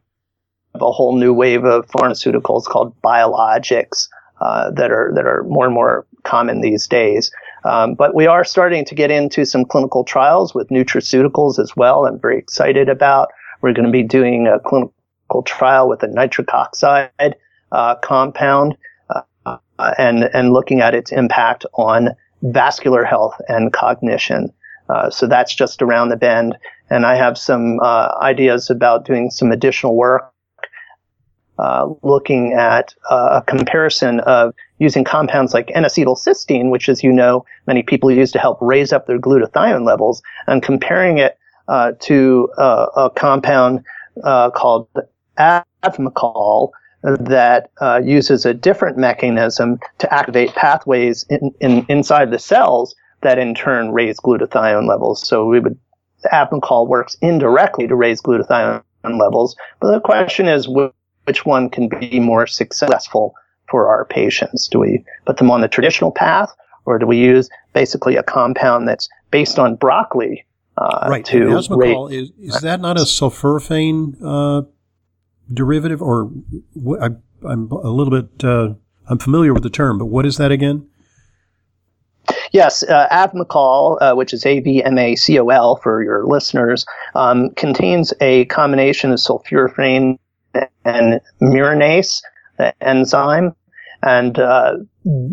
a 0.76 0.92
whole 0.92 1.16
new 1.18 1.34
wave 1.34 1.66
of 1.66 1.86
pharmaceuticals 1.88 2.64
called 2.64 3.00
biologics 3.02 4.08
uh, 4.40 4.72
that 4.72 4.92
are 4.92 5.12
that 5.16 5.26
are 5.26 5.44
more 5.44 5.66
and 5.66 5.74
more 5.74 6.06
common 6.24 6.62
these 6.62 6.88
days. 6.88 7.30
Um, 7.66 7.94
but 7.96 8.16
we 8.16 8.26
are 8.26 8.46
starting 8.46 8.86
to 8.86 8.96
get 8.96 9.12
into 9.12 9.46
some 9.46 9.66
clinical 9.66 10.06
trials 10.06 10.56
with 10.56 10.70
nutraceuticals 10.70 11.60
as 11.60 11.76
well. 11.76 12.06
I'm 12.06 12.20
very 12.20 12.38
excited 12.38 12.88
about. 12.88 13.30
We're 13.62 13.74
going 13.74 13.86
to 13.86 13.92
be 13.92 14.04
doing 14.04 14.48
a 14.48 14.60
clinical 14.60 14.94
trial 15.46 15.88
with 15.90 16.04
a 16.04 16.08
nitric 16.08 16.54
oxide 16.54 17.36
uh, 17.72 17.96
compound 17.96 18.76
uh, 19.10 19.58
and 19.98 20.24
and 20.34 20.52
looking 20.54 20.82
at 20.82 20.94
its 20.94 21.12
impact 21.12 21.66
on 21.74 22.10
vascular 22.42 23.04
health 23.04 23.36
and 23.48 23.74
cognition. 23.74 24.52
Uh, 24.90 25.10
so 25.10 25.28
that's 25.28 25.54
just 25.54 25.82
around 25.82 26.10
the 26.10 26.18
bend. 26.18 26.58
And 26.90 27.06
I 27.06 27.16
have 27.16 27.38
some 27.38 27.80
uh, 27.80 28.18
ideas 28.22 28.70
about 28.70 29.06
doing 29.06 29.30
some 29.30 29.52
additional 29.52 29.96
work 29.96 30.34
uh, 31.60 31.90
looking 32.04 32.54
at 32.54 32.96
uh, 33.12 33.42
a 33.42 33.52
comparison 33.52 34.22
of 34.22 34.54
using 34.80 35.04
compounds 35.04 35.54
like 35.54 35.70
N-acetylcysteine, 35.76 36.72
which, 36.72 36.88
as 36.88 37.04
you 37.04 37.12
know, 37.12 37.46
many 37.68 37.84
people 37.84 38.10
use 38.10 38.32
to 38.32 38.40
help 38.40 38.58
raise 38.62 38.94
up 38.94 39.08
their 39.08 39.20
glutathione 39.20 39.86
levels, 39.86 40.22
and 40.48 40.64
comparing 40.64 41.18
it 41.18 41.38
uh, 41.68 41.92
to 42.00 42.50
uh, 42.58 42.88
a 42.96 43.10
compound 43.10 43.84
uh, 44.24 44.50
called 44.52 44.88
Avmacol 45.40 46.72
that 47.04 47.70
uses 48.04 48.46
a 48.46 48.54
different 48.54 48.98
mechanism 48.98 49.80
to 50.00 50.14
activate 50.14 50.54
pathways 50.54 51.26
in, 51.30 51.52
in, 51.62 51.86
inside 51.88 52.32
the 52.32 52.40
cells 52.40 52.94
that 53.22 53.38
in 53.38 53.56
turn 53.56 53.92
raise 53.92 54.20
glutathione 54.20 54.88
levels. 54.88 55.26
So 55.26 55.46
we 55.46 55.60
would 55.60 55.78
Avmacol 56.32 56.88
works 56.88 57.16
indirectly 57.22 57.88
to 57.88 57.96
raise 57.96 58.22
glutathione 58.22 58.84
levels, 59.04 59.56
but 59.80 59.92
the 59.92 60.02
question 60.02 60.48
is 60.48 60.68
which 61.26 61.46
one 61.46 61.70
can 61.70 61.88
be 61.88 62.20
more 62.20 62.46
successful 62.46 63.34
for 63.70 63.88
our 63.88 64.04
patients? 64.04 64.68
Do 64.68 64.80
we 64.80 65.06
put 65.26 65.38
them 65.38 65.52
on 65.52 65.62
the 65.62 65.68
traditional 65.68 66.12
path 66.12 66.54
or 66.86 67.00
do 67.00 67.06
we 67.06 67.18
use 67.18 67.50
basically 67.74 68.16
a 68.16 68.24
compound 68.24 68.88
that's 68.88 69.08
based 69.32 69.60
on 69.60 69.76
broccoli 69.76 70.46
uh, 70.78 71.08
right. 71.10 71.26
to 71.26 71.40
Avmacol, 71.40 72.12
is, 72.12 72.32
is 72.40 72.62
that 72.62 72.82
not 72.82 72.98
a 72.98 73.02
sulforaphane 73.02 74.16
uh, 74.24 74.64
derivative? 75.54 76.02
Or 76.02 76.32
I, 77.02 77.10
am 77.50 77.72
a 77.72 77.90
little 77.90 78.12
bit, 78.12 78.44
uh, 78.44 78.74
I'm 79.08 79.20
familiar 79.20 79.54
with 79.54 79.64
the 79.64 79.70
term, 79.70 79.98
but 79.98 80.06
what 80.06 80.26
is 80.26 80.38
that 80.38 80.52
again? 80.52 80.88
Yes, 82.52 82.84
uh, 82.84 83.08
Avmacol, 83.12 83.98
uh, 84.02 84.16
which 84.16 84.34
is 84.34 84.46
A-V-M-A-C-O-L 84.46 85.76
for 85.78 86.04
your 86.04 86.26
listeners, 86.26 86.86
um, 87.16 87.52
contains 87.52 88.14
a 88.22 88.46
combination 88.46 89.12
of 89.12 89.20
sulforaphane 89.20 90.18
and 90.86 91.22
myrinase, 91.42 92.22
the 92.58 92.74
enzyme. 92.82 93.56
And 94.02 94.40
uh, 94.40 94.78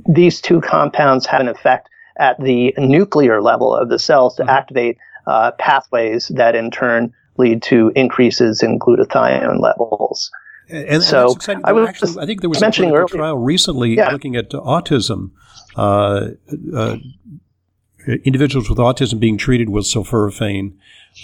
these 0.08 0.40
two 0.40 0.60
compounds 0.60 1.26
have 1.26 1.40
an 1.40 1.48
effect 1.48 1.88
at 2.18 2.38
the 2.42 2.74
nuclear 2.78 3.40
level 3.42 3.74
of 3.74 3.88
the 3.88 3.98
cells 3.98 4.36
to 4.36 4.42
mm-hmm. 4.42 4.50
activate 4.50 4.98
uh, 5.26 5.52
pathways 5.52 6.28
that 6.28 6.54
in 6.54 6.70
turn 6.70 7.12
lead 7.38 7.62
to 7.62 7.92
increases 7.94 8.62
in 8.62 8.78
glutathione 8.78 9.60
levels. 9.60 10.30
And, 10.68 10.88
and 10.88 11.02
so 11.02 11.36
I 11.64 11.72
was 11.72 11.88
actually, 11.88 12.22
I 12.22 12.26
think 12.26 12.40
there 12.40 12.50
was 12.50 12.60
mentioning 12.60 12.94
a 12.94 13.04
trial 13.06 13.38
recently 13.38 13.96
yeah. 13.96 14.10
looking 14.10 14.36
at 14.36 14.50
autism. 14.50 15.30
Uh, 15.76 16.30
uh, 16.74 16.96
individuals 18.24 18.68
with 18.70 18.78
autism 18.78 19.18
being 19.18 19.36
treated 19.36 19.68
with 19.68 19.84
sulforaphane 19.84 20.74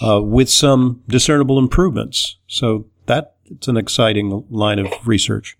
uh, 0.04 0.20
with 0.22 0.50
some 0.50 1.02
discernible 1.08 1.58
improvements. 1.58 2.38
So 2.46 2.86
that's 3.06 3.68
an 3.68 3.76
exciting 3.76 4.44
line 4.50 4.78
of 4.78 4.92
research. 5.06 5.56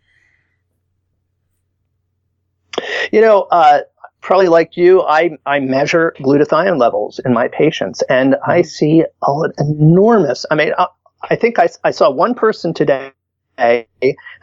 You 3.12 3.20
know, 3.20 3.42
uh, 3.50 3.80
probably 4.22 4.48
like 4.48 4.76
you, 4.76 5.02
I, 5.02 5.36
I 5.44 5.60
measure 5.60 6.14
glutathione 6.20 6.78
levels 6.78 7.18
in 7.24 7.32
my 7.34 7.48
patients 7.48 8.02
and 8.08 8.36
I 8.46 8.60
mm-hmm. 8.60 8.66
see 8.66 9.04
an 9.22 9.52
enormous, 9.58 10.46
I 10.50 10.54
mean, 10.54 10.72
I, 10.78 10.86
I 11.30 11.36
think 11.36 11.58
I, 11.58 11.68
I 11.84 11.90
saw 11.90 12.10
one 12.10 12.34
person 12.34 12.72
today 12.72 13.12
and 13.58 13.84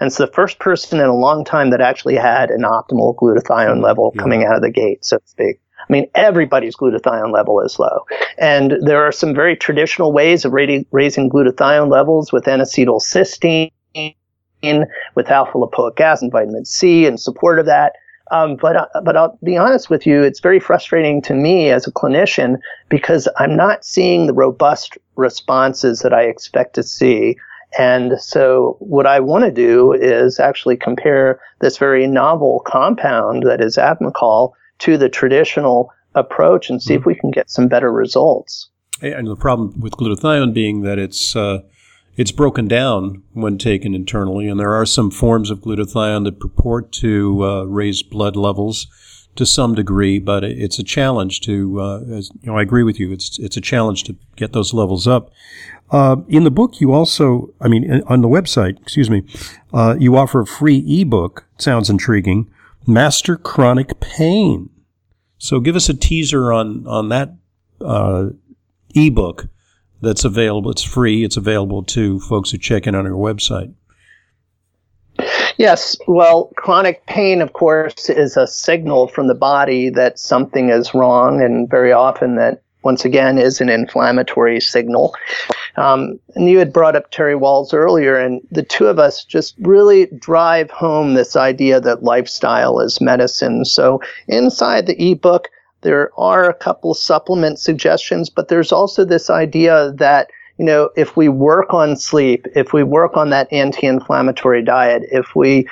it's 0.02 0.18
the 0.18 0.28
first 0.28 0.60
person 0.60 1.00
in 1.00 1.06
a 1.06 1.16
long 1.16 1.44
time 1.44 1.72
that 1.72 1.82
actually 1.82 2.16
had 2.16 2.52
an 2.52 2.62
optimal 2.62 3.16
glutathione 3.16 3.82
level 3.84 4.12
yeah. 4.14 4.22
coming 4.22 4.44
out 4.46 4.56
of 4.56 4.62
the 4.62 4.72
gate, 4.72 5.04
so 5.04 5.18
to 5.18 5.28
speak. 5.28 5.60
I 5.78 5.92
mean, 5.92 6.10
everybody's 6.14 6.76
glutathione 6.76 7.34
level 7.34 7.62
is 7.62 7.80
low. 7.80 8.06
And 8.38 8.78
there 8.82 9.02
are 9.02 9.12
some 9.12 9.34
very 9.34 9.56
traditional 9.56 10.14
ways 10.14 10.46
of 10.46 10.54
raising 10.54 10.86
glutathione 10.92 11.90
levels 11.90 12.32
with 12.32 12.48
N-acetylcysteine, 12.48 13.72
with 15.16 15.32
alpha 15.32 15.58
lipoic 15.58 16.00
acid 16.00 16.24
and 16.24 16.32
vitamin 16.32 16.66
C 16.66 17.06
in 17.06 17.18
support 17.18 17.60
of 17.60 17.66
that. 17.66 17.94
Um, 18.32 18.58
but 18.58 18.76
uh, 18.76 19.02
but 19.04 19.18
I'll 19.18 19.38
be 19.44 19.58
honest 19.58 19.90
with 19.90 20.06
you, 20.06 20.22
it's 20.22 20.40
very 20.40 20.60
frustrating 20.60 21.22
to 21.24 21.34
me 21.34 21.70
as 21.72 21.88
a 21.88 21.92
clinician 21.92 22.58
because 22.90 23.28
I'm 23.38 23.56
not 23.56 23.84
seeing 23.84 24.28
the 24.28 24.34
robust 24.34 24.98
responses 25.16 26.00
that 26.00 26.14
I 26.14 26.24
expect 26.24 26.76
to 26.76 26.84
see. 26.84 27.38
And 27.78 28.20
so 28.20 28.78
what 28.80 29.06
I 29.06 29.20
want 29.20 29.46
to 29.46 29.52
do 29.52 29.94
is 29.94 30.40
actually 30.40 30.78
compare 30.78 31.40
this 31.62 31.78
very 31.78 32.08
novel 32.08 32.62
compound 32.66 33.44
that 33.44 33.62
is 33.62 33.78
Avmacol 33.78 34.54
to 34.80 34.98
the 34.98 35.10
traditional 35.10 35.92
approach 36.16 36.70
and 36.70 36.82
see 36.82 36.94
mm-hmm. 36.94 37.02
if 37.02 37.06
we 37.06 37.16
can 37.16 37.32
get 37.32 37.50
some 37.50 37.68
better 37.68 37.92
results. 37.92 38.70
And 39.02 39.28
the 39.28 39.36
problem 39.36 39.80
with 39.80 39.94
glutathione 39.94 40.54
being 40.54 40.82
that 40.82 40.98
it's 40.98 41.36
uh, 41.36 41.60
it's 42.20 42.34
broken 42.34 42.68
down 42.68 43.24
when 43.32 43.58
taken 43.58 43.96
internally, 43.96 44.50
and 44.50 44.60
there 44.60 44.74
are 44.74 44.86
some 44.86 45.10
forms 45.10 45.50
of 45.50 45.60
glutathione 45.60 46.26
that 46.26 46.38
purport 46.38 46.92
to 46.92 47.46
uh, 47.46 47.64
raise 47.64 48.04
blood 48.04 48.36
levels 48.36 48.88
to 49.38 49.46
some 49.46 49.74
degree, 49.74 50.20
but 50.20 50.44
it's 50.44 50.78
a 50.78 50.84
challenge 50.84 51.40
to. 51.40 51.80
Uh, 51.80 52.02
as, 52.12 52.30
you 52.42 52.52
know, 52.52 52.58
I 52.58 52.62
agree 52.62 52.84
with 52.84 53.00
you. 53.00 53.14
It's 53.14 53.40
it's 53.40 53.56
a 53.56 53.62
challenge 53.62 54.04
to 54.04 54.18
get 54.36 54.52
those 54.52 54.74
levels 54.74 55.08
up. 55.08 55.32
Uh, 55.92 56.18
in 56.28 56.44
the 56.44 56.52
book, 56.52 56.82
you 56.82 56.92
also, 56.92 57.54
I 57.62 57.70
mean, 57.70 58.04
on 58.08 58.20
the 58.20 58.28
website, 58.28 58.82
excuse 58.82 59.10
me, 59.10 59.24
uh, 59.74 59.96
you 59.98 60.18
offer 60.18 60.42
a 60.42 60.46
free 60.46 60.84
ebook. 61.02 61.48
Sounds 61.58 61.90
intriguing. 61.90 62.52
Master 62.86 63.38
Chronic 63.38 64.02
Pain. 64.02 64.70
So, 65.38 65.62
give 65.62 65.78
us 65.78 65.88
a 65.88 65.94
teaser 65.94 66.52
on 66.52 66.86
on 66.86 67.08
that 67.08 67.36
uh, 67.80 68.32
ebook 68.94 69.48
that's 70.02 70.24
available. 70.24 70.72
It's 70.72 70.84
free. 70.84 71.24
It's 71.24 71.38
available 71.38 71.84
to 71.84 72.20
folks 72.20 72.52
who 72.52 72.58
check 72.58 72.88
in 72.88 72.96
on 72.96 73.06
our 73.06 73.14
website. 73.14 73.74
Yes. 75.58 75.98
Well, 76.08 76.52
chronic 76.56 77.06
pain, 77.06 77.42
of 77.42 77.52
course, 77.52 78.10
is 78.10 78.38
a 78.38 78.48
signal 78.48 79.08
from 79.10 79.28
the 79.28 79.36
body 79.36 79.90
that 79.90 80.18
something 80.18 80.70
is 80.70 80.94
wrong, 80.94 81.42
and 81.42 81.70
very 81.70 81.92
often 81.92 82.38
that, 82.38 82.62
once 82.82 83.04
again, 83.04 83.38
is 83.38 83.60
an 83.60 83.68
inflammatory 83.68 84.62
signal. 84.62 85.14
Um, 85.76 86.18
and 86.36 86.50
you 86.50 86.60
had 86.60 86.72
brought 86.72 86.96
up 86.96 87.12
Terry 87.12 87.36
Wahls 87.36 87.74
earlier, 87.74 88.16
and 88.18 88.42
the 88.52 88.64
two 88.64 88.88
of 88.88 89.00
us 89.00 89.26
just 89.26 89.56
really 89.60 90.06
drive 90.18 90.72
home 90.72 91.14
this 91.14 91.36
idea 91.36 91.82
that 91.82 92.04
lifestyle 92.04 92.80
is 92.80 93.02
medicine. 93.02 93.66
So 93.66 94.02
inside 94.30 94.88
the 94.88 95.12
ebook, 95.12 95.50
there 95.82 96.12
are 96.18 96.50
a 96.50 96.54
couple 96.54 96.94
supplement 96.94 97.60
suggestions, 97.60 98.30
but 98.30 98.48
there's 98.48 98.72
also 98.72 99.06
this 99.06 99.30
idea 99.30 99.92
that 99.96 100.30
you 100.60 100.66
know, 100.66 100.90
if 100.98 101.16
we 101.16 101.30
work 101.30 101.74
on 101.74 101.96
sleep, 101.96 102.46
if 102.54 102.74
we 102.74 102.84
work 102.84 103.16
on 103.16 103.30
that 103.30 103.52
anti-inflammatory 103.52 104.62
diet, 104.62 105.04
if 105.10 105.34
we 105.34 105.66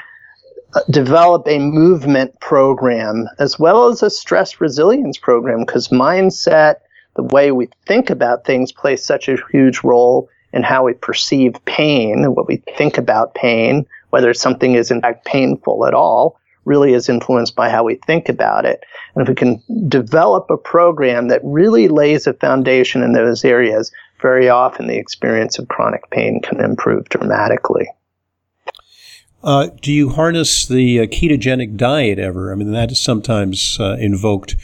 uh, 0.76 0.80
develop 0.90 1.46
a 1.46 1.60
movement 1.60 2.40
program 2.40 3.28
as 3.38 3.60
well 3.60 3.90
as 3.90 4.02
a 4.02 4.10
stress 4.10 4.62
resilience 4.62 5.18
program, 5.18 5.66
because 5.66 5.90
mindset, 5.90 6.76
the 7.18 7.24
way 7.24 7.52
we 7.52 7.68
think 7.86 8.10
about 8.10 8.46
things 8.46 8.72
plays 8.72 9.04
such 9.04 9.28
a 9.28 9.38
huge 9.52 9.84
role 9.84 10.30
in 10.54 10.64
how 10.64 10.86
we 10.86 10.94
perceive 10.94 11.54
pain, 11.66 12.34
what 12.34 12.48
we 12.48 12.64
think 12.78 12.98
about 12.98 13.36
pain, 13.36 13.86
whether 14.12 14.34
something 14.34 14.76
is 14.76 14.90
in 14.90 15.02
fact 15.02 15.26
painful 15.26 15.86
at 15.86 15.94
all 15.94 16.40
really 16.68 16.94
is 16.94 17.10
influenced 17.10 17.56
by 17.56 17.70
how 17.70 17.84
we 17.84 17.96
think 17.96 18.30
about 18.30 18.66
it. 18.66 18.84
And 19.16 19.24
if 19.24 19.30
we 19.30 19.36
can 19.36 19.64
develop 19.88 20.50
a 20.50 20.58
program 20.58 21.30
that 21.30 21.42
really 21.44 21.88
lays 21.88 22.28
a 22.28 22.34
foundation 22.34 23.02
in 23.02 23.14
those 23.14 23.44
areas, 23.44 23.92
very 24.22 24.50
often 24.50 24.88
the 24.88 24.98
experience 24.98 25.58
of 25.58 25.68
chronic 25.68 26.10
pain 26.12 26.42
can 26.42 26.60
improve 26.60 27.10
dramatically. 27.10 27.88
Uh, 29.44 29.70
do 29.82 29.94
you 29.94 30.10
harness 30.10 30.66
the 30.66 31.00
uh, 31.00 31.06
ketogenic 31.06 31.78
diet 31.78 32.20
ever? 32.20 32.52
I 32.52 32.56
mean, 32.56 32.72
that 32.72 32.92
is 32.92 33.00
sometimes 33.00 33.78
uh, 33.80 33.96
invoked 34.00 34.56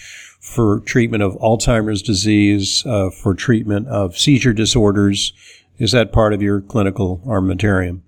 for 0.41 0.81
treatment 0.81 1.23
of 1.23 1.35
Alzheimer's 1.35 2.01
disease, 2.01 2.83
uh, 2.85 3.09
for 3.09 3.33
treatment 3.33 3.87
of 3.87 4.17
seizure 4.17 4.51
disorders. 4.51 5.31
Is 5.77 5.93
that 5.93 6.11
part 6.11 6.33
of 6.33 6.41
your 6.41 6.59
clinical 6.59 7.21
armamentarium? 7.25 8.01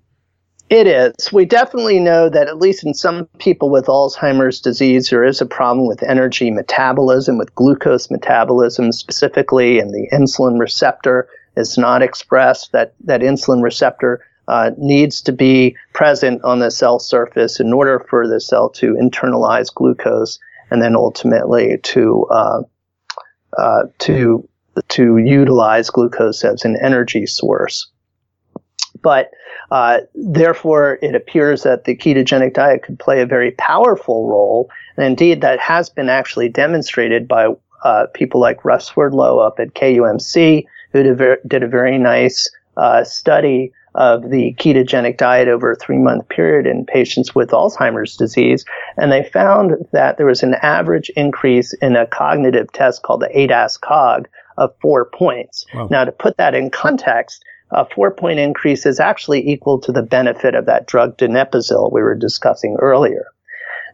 It 0.68 0.88
is. 0.88 1.32
We 1.32 1.44
definitely 1.44 2.00
know 2.00 2.28
that 2.28 2.48
at 2.48 2.58
least 2.58 2.84
in 2.84 2.92
some 2.92 3.26
people 3.38 3.70
with 3.70 3.86
Alzheimer's 3.86 4.60
disease, 4.60 5.10
there 5.10 5.24
is 5.24 5.40
a 5.40 5.46
problem 5.46 5.86
with 5.86 6.02
energy 6.02 6.50
metabolism, 6.50 7.38
with 7.38 7.54
glucose 7.54 8.10
metabolism 8.10 8.90
specifically, 8.90 9.78
and 9.78 9.90
the 9.90 10.08
insulin 10.12 10.58
receptor 10.58 11.28
is 11.56 11.78
not 11.78 12.02
expressed. 12.02 12.72
That 12.72 12.94
that 13.04 13.20
insulin 13.20 13.62
receptor 13.62 14.24
uh, 14.48 14.72
needs 14.76 15.20
to 15.22 15.32
be 15.32 15.76
present 15.92 16.42
on 16.42 16.58
the 16.58 16.72
cell 16.72 16.98
surface 16.98 17.60
in 17.60 17.72
order 17.72 18.04
for 18.10 18.26
the 18.26 18.40
cell 18.40 18.68
to 18.70 18.94
internalize 18.94 19.72
glucose 19.72 20.38
and 20.70 20.82
then 20.82 20.96
ultimately 20.96 21.78
to 21.78 22.26
uh, 22.30 22.62
uh, 23.56 23.82
to 23.98 24.48
to 24.88 25.18
utilize 25.18 25.90
glucose 25.90 26.44
as 26.44 26.64
an 26.64 26.76
energy 26.82 27.24
source. 27.24 27.88
But 29.00 29.30
uh, 29.70 30.00
therefore, 30.14 30.98
it 31.02 31.14
appears 31.14 31.62
that 31.64 31.84
the 31.84 31.96
ketogenic 31.96 32.54
diet 32.54 32.82
could 32.82 32.98
play 32.98 33.20
a 33.20 33.26
very 33.26 33.50
powerful 33.52 34.28
role. 34.28 34.70
And 34.96 35.04
indeed, 35.04 35.40
that 35.40 35.58
has 35.60 35.88
been 35.88 36.08
actually 36.08 36.48
demonstrated 36.48 37.26
by 37.26 37.48
uh, 37.84 38.06
people 38.14 38.40
like 38.40 38.64
Russ 38.64 38.86
Swerdlow 38.86 39.38
up 39.38 39.58
at 39.60 39.74
KUMC, 39.74 40.66
who 40.92 41.02
did, 41.02 41.18
ver- 41.18 41.40
did 41.46 41.62
a 41.62 41.68
very 41.68 41.98
nice 41.98 42.50
uh, 42.76 43.04
study 43.04 43.72
of 43.96 44.28
the 44.30 44.54
ketogenic 44.58 45.16
diet 45.16 45.48
over 45.48 45.72
a 45.72 45.76
three 45.76 45.96
month 45.96 46.28
period 46.28 46.66
in 46.66 46.84
patients 46.84 47.34
with 47.34 47.50
Alzheimer's 47.50 48.16
disease. 48.16 48.64
And 48.98 49.10
they 49.10 49.24
found 49.24 49.72
that 49.92 50.18
there 50.18 50.26
was 50.26 50.42
an 50.42 50.54
average 50.62 51.10
increase 51.16 51.72
in 51.74 51.96
a 51.96 52.06
cognitive 52.06 52.70
test 52.72 53.02
called 53.02 53.22
the 53.22 53.30
ADAS 53.34 53.80
cog 53.80 54.28
of 54.58 54.74
four 54.80 55.06
points. 55.06 55.64
Wow. 55.74 55.88
Now, 55.90 56.04
to 56.04 56.12
put 56.12 56.36
that 56.36 56.54
in 56.54 56.70
context, 56.70 57.42
a 57.70 57.86
four 57.94 58.10
point 58.10 58.38
increase 58.38 58.86
is 58.86 59.00
actually 59.00 59.48
equal 59.48 59.80
to 59.80 59.92
the 59.92 60.02
benefit 60.02 60.54
of 60.54 60.66
that 60.66 60.86
drug 60.86 61.16
donepezil 61.16 61.92
we 61.92 62.02
were 62.02 62.14
discussing 62.14 62.76
earlier. 62.80 63.26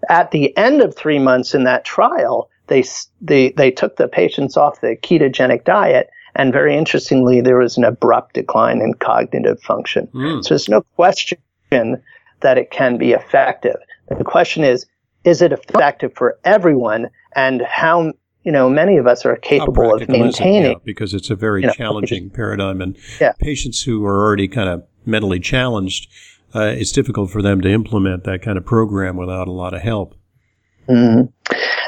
At 0.09 0.31
the 0.31 0.57
end 0.57 0.83
of 0.83 0.97
three 0.97 1.19
months 1.19 1.55
in 1.55 1.65
that 1.65 1.85
trial, 1.85 2.51
they, 2.67 2.85
they, 3.21 3.51
they 3.51 3.71
took 3.71 3.97
the 3.97 4.09
patients 4.09 4.57
off 4.57 4.81
the 4.81 4.97
ketogenic 4.97 5.65
diet 5.65 6.11
and 6.35 6.53
very 6.53 6.77
interestingly, 6.77 7.41
there 7.41 7.59
was 7.59 7.77
an 7.77 7.85
abrupt 7.85 8.35
decline 8.35 8.81
in 8.81 8.95
cognitive 8.95 9.61
function. 9.61 10.09
Mm. 10.15 10.43
So 10.43 10.51
there's 10.51 10.69
no 10.69 10.83
question 10.97 11.39
that 12.41 12.59
it 12.59 12.71
can 12.71 12.97
be 12.97 13.13
effective. 13.13 13.77
The 14.09 14.25
question 14.25 14.65
is, 14.65 14.87
is 15.25 15.43
it 15.43 15.53
effective 15.53 16.15
for 16.15 16.39
everyone? 16.45 17.11
And 17.37 17.63
how 17.63 18.13
you 18.45 18.53
know, 18.53 18.69
many 18.69 18.97
of 18.97 19.07
us 19.07 19.25
are 19.25 19.37
capable 19.37 19.95
of 19.95 20.09
maintaining. 20.09 20.73
Yeah, 20.73 20.79
because 20.85 21.15
it's 21.15 21.31
a 21.31 21.37
very 21.37 21.63
you 21.63 21.69
know, 21.69 21.73
challenging 21.75 22.31
paradigm. 22.31 22.81
And 22.81 22.97
yeah. 23.21 23.33
patients 23.39 23.83
who 23.83 24.05
are 24.05 24.25
already 24.25 24.49
kind 24.49 24.69
of 24.69 24.85
mentally 25.07 25.41
challenged, 25.41 26.09
uh, 26.55 26.73
it's 26.77 26.93
difficult 26.93 27.31
for 27.31 27.43
them 27.43 27.61
to 27.61 27.71
implement 27.71 28.25
that 28.25 28.43
kind 28.43 28.59
of 28.59 28.65
program 28.65 29.17
without 29.17 29.49
a 29.49 29.53
lot 29.53 29.75
of 29.75 29.83
help. 29.83 30.15
Mm-hmm. 30.89 31.27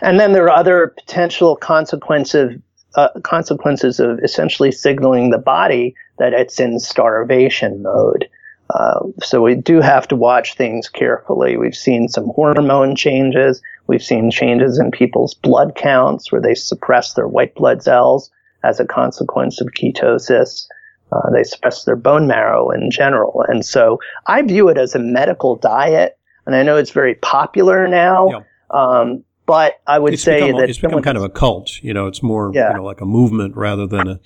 And 0.02 0.20
then 0.20 0.32
there 0.32 0.44
are 0.44 0.56
other 0.56 0.94
potential 0.98 1.56
consequences 1.56 2.60
uh, 2.96 3.08
consequences 3.24 3.98
of 3.98 4.20
essentially 4.22 4.70
signaling 4.70 5.30
the 5.30 5.38
body 5.38 5.96
that 6.18 6.32
it's 6.32 6.60
in 6.60 6.78
starvation 6.78 7.82
mode. 7.82 8.28
Uh, 8.70 9.00
so 9.20 9.42
we 9.42 9.54
do 9.56 9.80
have 9.80 10.06
to 10.08 10.16
watch 10.16 10.54
things 10.54 10.88
carefully. 10.88 11.56
We've 11.56 11.74
seen 11.74 12.08
some 12.08 12.30
hormone 12.34 12.94
changes. 12.94 13.60
We've 13.87 14.03
seen 14.03 14.31
changes 14.31 14.79
in 14.79 14.90
people's 14.90 15.35
blood 15.35 15.75
counts 15.75 16.33
where 16.33 16.40
they 16.40 16.55
suppress 16.55 17.14
their 17.14 17.29
white 17.29 17.55
blood 17.55 17.83
cells 17.83 18.31
as 18.62 18.81
a 18.81 18.87
consequence 18.87 19.61
of 19.61 19.68
ketosis. 19.68 20.66
Uh, 21.12 21.31
they 21.31 21.44
suppress 21.44 21.85
their 21.85 21.97
bone 21.97 22.27
marrow 22.27 22.70
in 22.70 22.90
general. 22.90 23.44
And 23.47 23.64
so 23.64 24.01
I 24.27 24.42
view 24.42 24.68
it 24.68 24.79
as 24.79 24.94
a 24.94 24.99
medical 24.99 25.57
diet. 25.57 26.18
And 26.47 26.57
I 26.57 26.62
know 26.62 26.77
it's 26.77 26.90
very 26.90 27.14
popular 27.16 27.87
now. 27.87 28.29
Yeah. 28.31 28.40
Um, 28.70 29.25
but 29.47 29.75
I 29.87 29.99
would 29.99 30.14
it's 30.14 30.23
say 30.23 30.40
become, 30.40 30.61
that 30.61 30.70
it's 30.70 30.79
become 30.79 31.03
kind 31.03 31.18
of 31.18 31.23
a 31.23 31.29
cult. 31.29 31.83
You 31.83 31.92
know, 31.92 32.07
it's 32.07 32.23
more 32.23 32.51
yeah. 32.55 32.70
you 32.70 32.79
know, 32.79 32.85
like 32.85 33.03
a 33.03 33.07
movement 33.07 33.55
rather 33.55 33.87
than 33.87 34.09
a, 34.09 34.20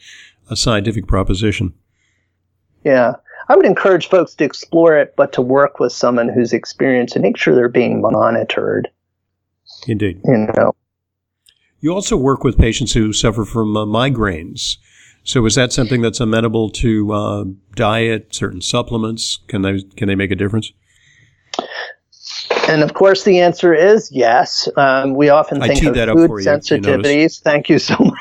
a 0.49 0.57
scientific 0.57 1.09
proposition. 1.09 1.75
Yeah. 2.85 3.15
I 3.49 3.57
would 3.57 3.67
encourage 3.67 4.09
folks 4.09 4.35
to 4.37 4.45
explore 4.45 4.97
it, 4.97 5.15
but 5.17 5.33
to 5.33 5.43
work 5.43 5.81
with 5.81 5.93
someone 5.93 6.29
who's 6.29 6.53
experienced 6.53 7.17
and 7.17 7.23
make 7.23 7.37
sure 7.37 7.55
they're 7.55 7.69
being 7.69 8.01
monitored. 8.01 8.89
Indeed. 9.87 10.21
You 10.25 10.49
know. 10.57 10.75
You 11.81 11.95
also 11.95 12.17
work 12.17 12.43
with 12.43 12.59
patients 12.59 12.93
who 12.93 13.13
suffer 13.13 13.45
from 13.45 13.77
uh, 13.77 13.85
migraines. 13.85 14.79
So 15.23 15.45
is 15.47 15.55
that 15.55 15.73
something 15.73 16.01
that's 16.01 16.21
amenable 16.21 16.71
to 16.71 17.13
uh, 17.13 17.45
diet, 17.75 18.35
certain 18.35 18.61
supplements? 18.61 19.39
Can 19.47 19.63
they 19.63 19.83
can 19.97 20.09
they 20.09 20.15
make 20.15 20.31
a 20.31 20.37
difference? 20.37 20.73
And 22.69 22.83
of 22.83 22.95
course, 22.95 23.25
the 23.25 23.41
answer 23.41 23.75
is 23.75 24.11
yes. 24.13 24.69
Um, 24.77 25.15
we 25.15 25.29
often 25.29 25.61
think 25.61 25.85
of 25.85 25.95
food 25.95 26.31
sensitivities. 26.31 27.39
You, 27.39 27.43
Thank 27.43 27.69
you 27.69 27.79
so 27.79 27.97
much 28.01 28.19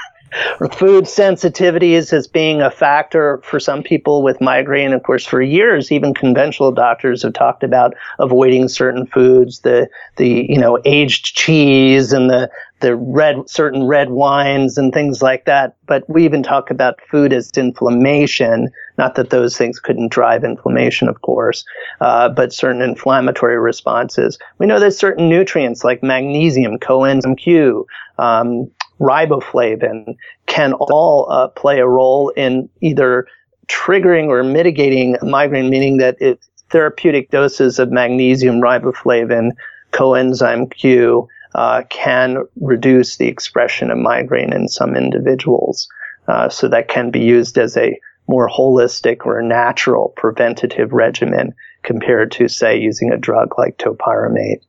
food 0.72 1.06
sensitivities 1.06 2.12
as 2.14 2.28
being 2.28 2.62
a 2.62 2.72
factor 2.72 3.40
for 3.44 3.60
some 3.60 3.84
people 3.84 4.24
with 4.24 4.42
migraine. 4.42 4.94
Of 4.94 5.04
course, 5.04 5.26
for 5.26 5.42
years, 5.42 5.92
even 5.92 6.14
conventional 6.14 6.72
doctors 6.72 7.24
have 7.24 7.34
talked 7.34 7.64
about 7.64 7.94
avoiding 8.20 8.68
certain 8.68 9.06
foods, 9.08 9.60
the 9.60 9.90
the 10.18 10.46
you 10.50 10.58
know 10.58 10.80
aged 10.86 11.36
cheese 11.36 12.12
and 12.12 12.30
the 12.30 12.50
the 12.80 12.96
red 12.96 13.50
certain 13.50 13.86
red 13.86 14.10
wines 14.10 14.78
and 14.78 14.94
things 14.94 15.22
like 15.22 15.46
that. 15.46 15.76
But 15.86 16.08
we 16.10 16.26
even 16.26 16.44
talk 16.44 16.70
about 16.70 17.00
food 17.10 17.34
as 17.34 17.50
inflammation. 17.56 18.70
Not 18.98 19.16
that 19.16 19.30
those 19.30 19.58
things 19.58 19.80
couldn't 19.80 20.12
drive 20.12 20.44
inflammation, 20.44 21.08
of 21.08 21.22
course, 21.22 21.66
uh, 22.02 22.30
but 22.30 22.54
certain 22.54 22.82
inflammatory 22.82 23.58
responses. 23.58 24.38
We 24.58 24.66
know 24.66 24.80
that 24.80 24.92
certain 24.92 25.30
nutrients 25.30 25.84
like 25.84 26.04
magnesium, 26.04 26.78
coenzyme 26.80 27.38
Q, 27.38 27.86
um, 28.18 28.70
riboflavin 29.00 30.16
can 30.46 30.74
all 30.74 31.28
uh, 31.30 31.48
play 31.50 31.80
a 31.80 31.88
role 31.88 32.30
in 32.30 32.70
either 32.82 33.28
triggering 33.68 34.28
or 34.28 34.44
mitigating 34.44 35.18
migraine, 35.22 35.70
meaning 35.70 35.98
that 35.98 36.16
it, 36.20 36.40
therapeutic 36.70 37.30
doses 37.32 37.80
of 37.80 37.92
magnesium, 37.92 38.62
riboflavin, 38.62 39.52
coenzyme 39.92 40.72
Q 40.72 41.28
uh, 41.56 41.84
can 41.90 42.46
reduce 42.62 43.18
the 43.18 43.28
expression 43.28 43.90
of 43.92 43.98
migraine 43.98 44.54
in 44.54 44.68
some 44.68 44.96
individuals. 44.96 45.88
Uh, 46.28 46.50
so 46.50 46.68
that 46.68 46.90
can 46.90 47.10
be 47.10 47.22
used 47.22 47.58
as 47.58 47.78
a 47.78 47.98
more 48.28 48.50
holistic 48.50 49.26
or 49.26 49.42
natural 49.42 50.10
preventative 50.18 50.92
regimen 50.92 51.54
compared 51.84 52.32
to, 52.34 52.50
say, 52.50 52.78
using 52.78 53.12
a 53.12 53.18
drug 53.18 53.58
like 53.58 53.78
topiramate. 53.78 54.60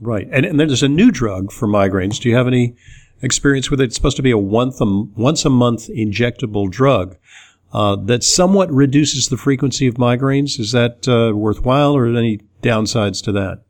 Right. 0.00 0.28
And, 0.30 0.46
and 0.46 0.60
there's 0.60 0.84
a 0.84 0.88
new 0.88 1.10
drug 1.10 1.50
for 1.50 1.66
migraines. 1.66 2.20
Do 2.20 2.28
you 2.28 2.36
have 2.36 2.46
any 2.46 2.76
experience 3.22 3.70
with 3.70 3.80
it. 3.80 3.84
It's 3.84 3.96
supposed 3.96 4.16
to 4.16 4.22
be 4.22 4.30
a 4.30 4.38
once 4.38 4.80
a, 4.80 4.84
once 4.84 5.44
a 5.44 5.50
month 5.50 5.88
injectable 5.88 6.70
drug 6.70 7.16
uh, 7.72 7.96
that 7.96 8.24
somewhat 8.24 8.70
reduces 8.70 9.28
the 9.28 9.36
frequency 9.36 9.86
of 9.86 9.94
migraines. 9.94 10.58
Is 10.58 10.72
that 10.72 11.06
uh, 11.08 11.36
worthwhile, 11.36 11.96
or 11.96 12.06
any 12.06 12.40
downsides 12.62 13.22
to 13.24 13.32
that? 13.32 13.62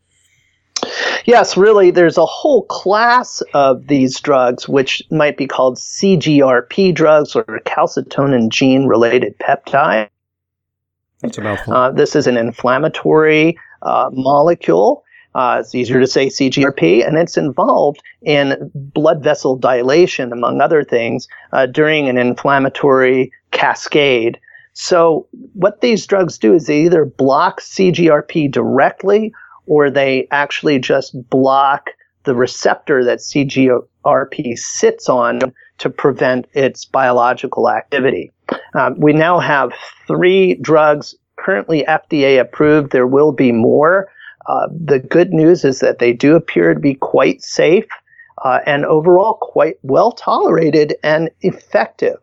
Yes, 1.25 1.57
really, 1.57 1.91
there's 1.91 2.19
a 2.19 2.25
whole 2.25 2.67
class 2.67 3.43
of 3.53 3.89
these 3.89 4.21
drugs 4.21 4.69
which 4.69 5.03
might 5.11 5.37
be 5.37 5.47
called 5.47 5.77
CGRP 5.77 6.95
drugs 6.95 7.35
or 7.35 7.45
calcitonin 7.67 8.49
gene 8.49 8.87
related 8.87 9.37
peptide. 9.39 10.09
That's 11.23 11.39
about 11.39 11.69
uh, 11.69 11.91
This 11.91 12.15
is 12.15 12.29
an 12.29 12.37
inflammatory 12.37 13.59
uh, 13.83 14.11
molecule 14.13 15.03
uh, 15.37 15.59
it's 15.61 15.75
easier 15.75 16.01
to 16.01 16.07
say 16.07 16.29
CGRP, 16.29 17.07
and 17.07 17.19
it's 17.19 17.37
involved 17.37 18.03
in 18.23 18.71
blood 18.75 19.23
vessel 19.23 19.55
dilation, 19.55 20.33
among 20.33 20.63
other 20.63 20.83
things, 20.83 21.29
uh, 21.53 21.67
during 21.67 22.09
an 22.09 22.17
inflammatory 22.17 23.31
cascade. 23.51 24.41
So, 24.73 25.27
what 25.53 25.83
these 25.83 26.07
drugs 26.07 26.39
do 26.39 26.55
is 26.55 26.67
they 26.67 26.81
either 26.81 27.05
block 27.05 27.61
CGRP 27.61 28.51
directly 28.51 29.35
or 29.67 29.91
they 29.91 30.27
actually 30.31 30.79
just 30.79 31.15
block 31.29 31.91
the 32.25 32.35
receptor 32.35 33.05
that 33.05 33.19
CGRP 33.19 34.59
sits 34.59 35.07
on 35.11 35.53
to 35.79 35.91
prevent 35.91 36.47
its 36.55 36.87
biological 36.87 37.69
activity. 37.69 38.33
Um, 38.73 38.99
we 38.99 39.13
now 39.13 39.39
have 39.39 39.73
three 40.07 40.55
drugs 40.55 41.15
currently 41.37 41.85
FDA 41.87 42.41
approved. 42.41 42.93
There 42.93 43.07
will 43.07 43.33
be 43.33 43.53
more. 43.53 44.09
Uh, 44.49 44.69
the 44.71 44.99
good 44.99 45.33
news 45.33 45.65
is 45.65 45.81
that 45.81 45.99
they 45.99 46.13
do 46.13 46.37
appear 46.37 46.75
to 46.75 46.81
be 46.81 46.95
quite 46.95 47.43
safe 47.43 47.89
uh, 48.45 48.61
and 48.67 48.85
overall 48.85 49.39
quite 49.41 49.79
well 49.83 50.13
tolerated 50.13 50.95
and 51.03 51.31
effective. 51.43 52.19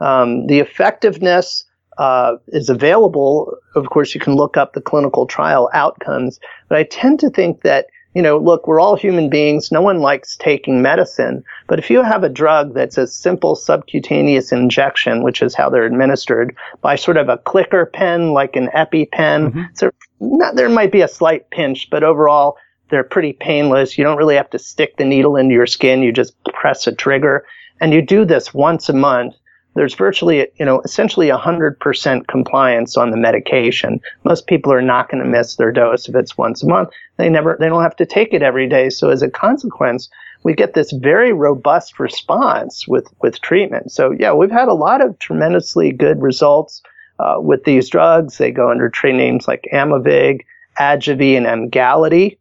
Um, 0.00 0.46
the 0.46 0.60
effectiveness 0.60 1.64
uh, 1.98 2.36
is 2.48 2.68
available. 2.68 3.56
Of 3.74 3.90
course, 3.90 4.14
you 4.14 4.20
can 4.20 4.36
look 4.36 4.56
up 4.56 4.72
the 4.72 4.80
clinical 4.80 5.26
trial 5.26 5.70
outcomes, 5.72 6.38
but 6.68 6.78
I 6.78 6.84
tend 6.84 7.20
to 7.20 7.30
think 7.30 7.62
that 7.62 7.86
you 8.16 8.22
know, 8.22 8.38
look, 8.38 8.66
we're 8.66 8.80
all 8.80 8.96
human 8.96 9.28
beings. 9.28 9.70
No 9.70 9.82
one 9.82 9.98
likes 9.98 10.38
taking 10.38 10.80
medicine. 10.80 11.44
But 11.66 11.78
if 11.78 11.90
you 11.90 12.02
have 12.02 12.24
a 12.24 12.30
drug 12.30 12.72
that's 12.72 12.96
a 12.96 13.06
simple 13.06 13.54
subcutaneous 13.54 14.52
injection, 14.52 15.22
which 15.22 15.42
is 15.42 15.54
how 15.54 15.68
they're 15.68 15.84
administered 15.84 16.56
by 16.80 16.96
sort 16.96 17.18
of 17.18 17.28
a 17.28 17.36
clicker 17.36 17.84
pen, 17.84 18.32
like 18.32 18.56
an 18.56 18.68
EpiPen, 18.68 19.10
mm-hmm. 19.10 19.62
so 19.74 19.90
not, 20.20 20.56
there 20.56 20.68
might 20.68 20.92
be 20.92 21.02
a 21.02 21.08
slight 21.08 21.50
pinch, 21.50 21.88
but 21.90 22.02
overall, 22.02 22.56
they're 22.90 23.04
pretty 23.04 23.32
painless. 23.32 23.98
You 23.98 24.04
don't 24.04 24.16
really 24.16 24.36
have 24.36 24.50
to 24.50 24.58
stick 24.58 24.96
the 24.96 25.04
needle 25.04 25.36
into 25.36 25.54
your 25.54 25.66
skin. 25.66 26.02
You 26.02 26.12
just 26.12 26.34
press 26.44 26.86
a 26.86 26.94
trigger. 26.94 27.44
And 27.80 27.92
you 27.92 28.00
do 28.00 28.24
this 28.24 28.54
once 28.54 28.88
a 28.88 28.92
month 28.92 29.34
there's 29.76 29.94
virtually, 29.94 30.48
you 30.58 30.64
know, 30.64 30.80
essentially 30.80 31.28
100% 31.28 32.26
compliance 32.28 32.96
on 32.96 33.10
the 33.10 33.16
medication. 33.16 34.00
Most 34.24 34.46
people 34.46 34.72
are 34.72 34.82
not 34.82 35.10
going 35.10 35.22
to 35.22 35.28
miss 35.28 35.56
their 35.56 35.70
dose 35.70 36.08
if 36.08 36.14
it's 36.14 36.38
once 36.38 36.62
a 36.62 36.66
month. 36.66 36.88
They 37.18 37.28
never, 37.28 37.58
they 37.60 37.68
don't 37.68 37.82
have 37.82 37.96
to 37.96 38.06
take 38.06 38.32
it 38.32 38.42
every 38.42 38.68
day. 38.68 38.88
So 38.88 39.10
as 39.10 39.20
a 39.20 39.30
consequence, 39.30 40.08
we 40.44 40.54
get 40.54 40.72
this 40.72 40.92
very 40.92 41.34
robust 41.34 42.00
response 42.00 42.88
with, 42.88 43.06
with 43.20 43.42
treatment. 43.42 43.92
So 43.92 44.12
yeah, 44.18 44.32
we've 44.32 44.50
had 44.50 44.68
a 44.68 44.74
lot 44.74 45.02
of 45.02 45.18
tremendously 45.18 45.92
good 45.92 46.22
results 46.22 46.80
uh, 47.18 47.36
with 47.38 47.64
these 47.64 47.88
drugs. 47.88 48.38
They 48.38 48.50
go 48.50 48.70
under 48.70 48.88
trade 48.88 49.16
names 49.16 49.48
like 49.48 49.68
Aimovig, 49.72 50.44
Ajovy, 50.78 51.36
and 51.36 51.46
Emgality. 51.46 52.38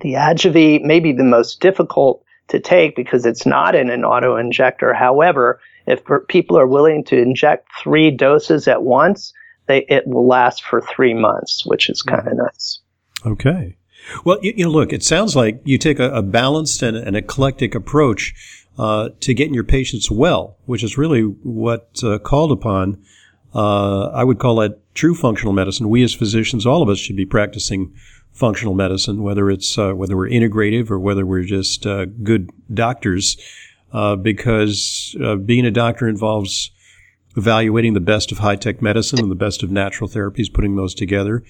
The 0.00 0.14
Ajovy 0.14 0.82
may 0.82 1.00
be 1.00 1.12
the 1.12 1.24
most 1.24 1.60
difficult 1.60 2.24
to 2.48 2.60
take 2.60 2.96
because 2.96 3.26
it's 3.26 3.46
not 3.46 3.74
in 3.74 3.90
an 3.90 4.04
auto 4.04 4.36
injector. 4.36 4.92
However, 4.92 5.60
if 5.86 6.02
people 6.28 6.58
are 6.58 6.66
willing 6.66 7.04
to 7.04 7.16
inject 7.20 7.68
three 7.82 8.10
doses 8.10 8.68
at 8.68 8.82
once, 8.82 9.32
they, 9.66 9.84
it 9.88 10.06
will 10.06 10.26
last 10.26 10.64
for 10.64 10.80
three 10.80 11.14
months, 11.14 11.64
which 11.64 11.88
is 11.88 12.02
kind 12.02 12.26
of 12.26 12.36
nice. 12.36 12.80
Okay. 13.24 13.76
Well, 14.24 14.38
you, 14.42 14.52
you, 14.56 14.64
know, 14.64 14.70
look, 14.70 14.92
it 14.92 15.04
sounds 15.04 15.36
like 15.36 15.60
you 15.64 15.78
take 15.78 15.98
a, 15.98 16.10
a 16.10 16.22
balanced 16.22 16.82
and 16.82 16.96
an 16.96 17.14
eclectic 17.14 17.74
approach 17.74 18.34
uh, 18.78 19.10
to 19.20 19.34
getting 19.34 19.54
your 19.54 19.64
patients 19.64 20.10
well, 20.10 20.56
which 20.64 20.82
is 20.82 20.98
really 20.98 21.22
what 21.22 22.00
uh, 22.02 22.18
called 22.18 22.50
upon. 22.50 23.02
Uh, 23.54 24.08
I 24.08 24.24
would 24.24 24.38
call 24.38 24.56
that 24.56 24.78
true 24.94 25.14
functional 25.14 25.52
medicine. 25.52 25.88
We 25.88 26.02
as 26.02 26.14
physicians, 26.14 26.66
all 26.66 26.82
of 26.82 26.88
us 26.88 26.98
should 26.98 27.16
be 27.16 27.26
practicing 27.26 27.92
functional 28.32 28.74
medicine, 28.74 29.22
whether 29.22 29.50
it's 29.50 29.76
uh, 29.76 29.92
whether 29.92 30.16
we're 30.16 30.28
integrative 30.28 30.90
or 30.90 30.98
whether 30.98 31.26
we're 31.26 31.44
just 31.44 31.86
uh, 31.86 32.06
good 32.06 32.50
doctors 32.72 33.36
uh, 33.92 34.16
because 34.16 35.16
uh, 35.22 35.34
being 35.34 35.66
a 35.66 35.70
doctor 35.70 36.08
involves 36.08 36.70
evaluating 37.36 37.94
the 37.94 38.00
best 38.00 38.32
of 38.32 38.38
high 38.38 38.56
tech 38.56 38.80
medicine 38.80 39.20
and 39.20 39.30
the 39.30 39.36
best 39.36 39.62
of 39.62 39.70
natural 39.70 40.08
therapies, 40.08 40.52
putting 40.52 40.76
those 40.76 40.94
together 40.94 41.42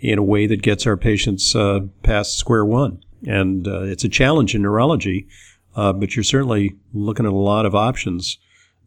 in 0.00 0.18
a 0.18 0.22
way 0.22 0.46
that 0.46 0.62
gets 0.62 0.86
our 0.86 0.96
patients 0.96 1.54
uh, 1.54 1.80
past 2.02 2.36
square 2.36 2.64
one. 2.64 3.02
and 3.26 3.66
it's 3.66 4.04
a 4.04 4.08
challenge 4.08 4.54
in 4.54 4.62
neurology, 4.62 5.28
uh, 5.76 5.92
but 5.92 6.16
you're 6.16 6.24
certainly 6.24 6.76
looking 6.94 7.26
at 7.26 7.32
a 7.32 7.36
lot 7.36 7.66
of 7.66 7.74
options 7.74 8.38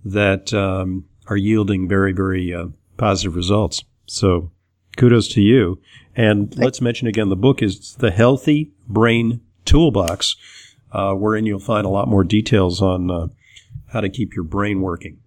that 0.03 0.53
um, 0.53 1.05
are 1.27 1.37
yielding 1.37 1.87
very, 1.87 2.11
very 2.11 2.53
uh, 2.53 2.67
positive 2.97 3.35
results. 3.35 3.83
So 4.05 4.51
kudos 4.97 5.27
to 5.29 5.41
you. 5.41 5.79
And 6.15 6.55
let's 6.57 6.81
mention 6.81 7.07
again 7.07 7.29
the 7.29 7.35
book 7.35 7.61
is 7.61 7.95
The 7.95 8.11
Healthy 8.11 8.71
Brain 8.87 9.41
Toolbox, 9.65 10.35
uh, 10.91 11.13
wherein 11.13 11.45
you'll 11.45 11.59
find 11.59 11.85
a 11.85 11.89
lot 11.89 12.07
more 12.07 12.23
details 12.23 12.81
on 12.81 13.09
uh, 13.09 13.27
how 13.87 14.01
to 14.01 14.09
keep 14.09 14.35
your 14.35 14.43
brain 14.43 14.81
working. 14.81 15.19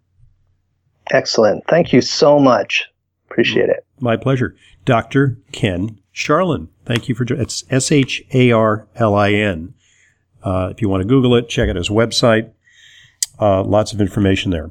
Excellent. 1.11 1.65
Thank 1.69 1.93
you 1.93 2.01
so 2.01 2.39
much. 2.39 2.87
Appreciate 3.29 3.69
it. 3.69 3.87
My 4.01 4.17
pleasure. 4.17 4.57
Dr. 4.85 5.39
Ken 5.53 6.01
Sharlin. 6.15 6.69
Thank 6.85 7.09
you 7.09 7.15
for 7.15 7.25
joining. 7.25 7.43
it's 7.43 7.65
S 7.71 7.91
H 7.91 8.23
A 8.33 8.53
R 8.53 8.87
L 8.97 9.15
I 9.15 9.33
N. 9.33 9.75
Uh, 10.43 10.69
if 10.71 10.81
you 10.81 10.89
want 10.89 11.03
to 11.03 11.09
Google 11.09 11.35
it, 11.35 11.49
check 11.49 11.69
out 11.69 11.77
his 11.77 11.89
website. 11.89 12.53
Uh, 13.39 13.63
lots 13.63 13.93
of 13.93 14.01
information 14.01 14.51
there. 14.51 14.71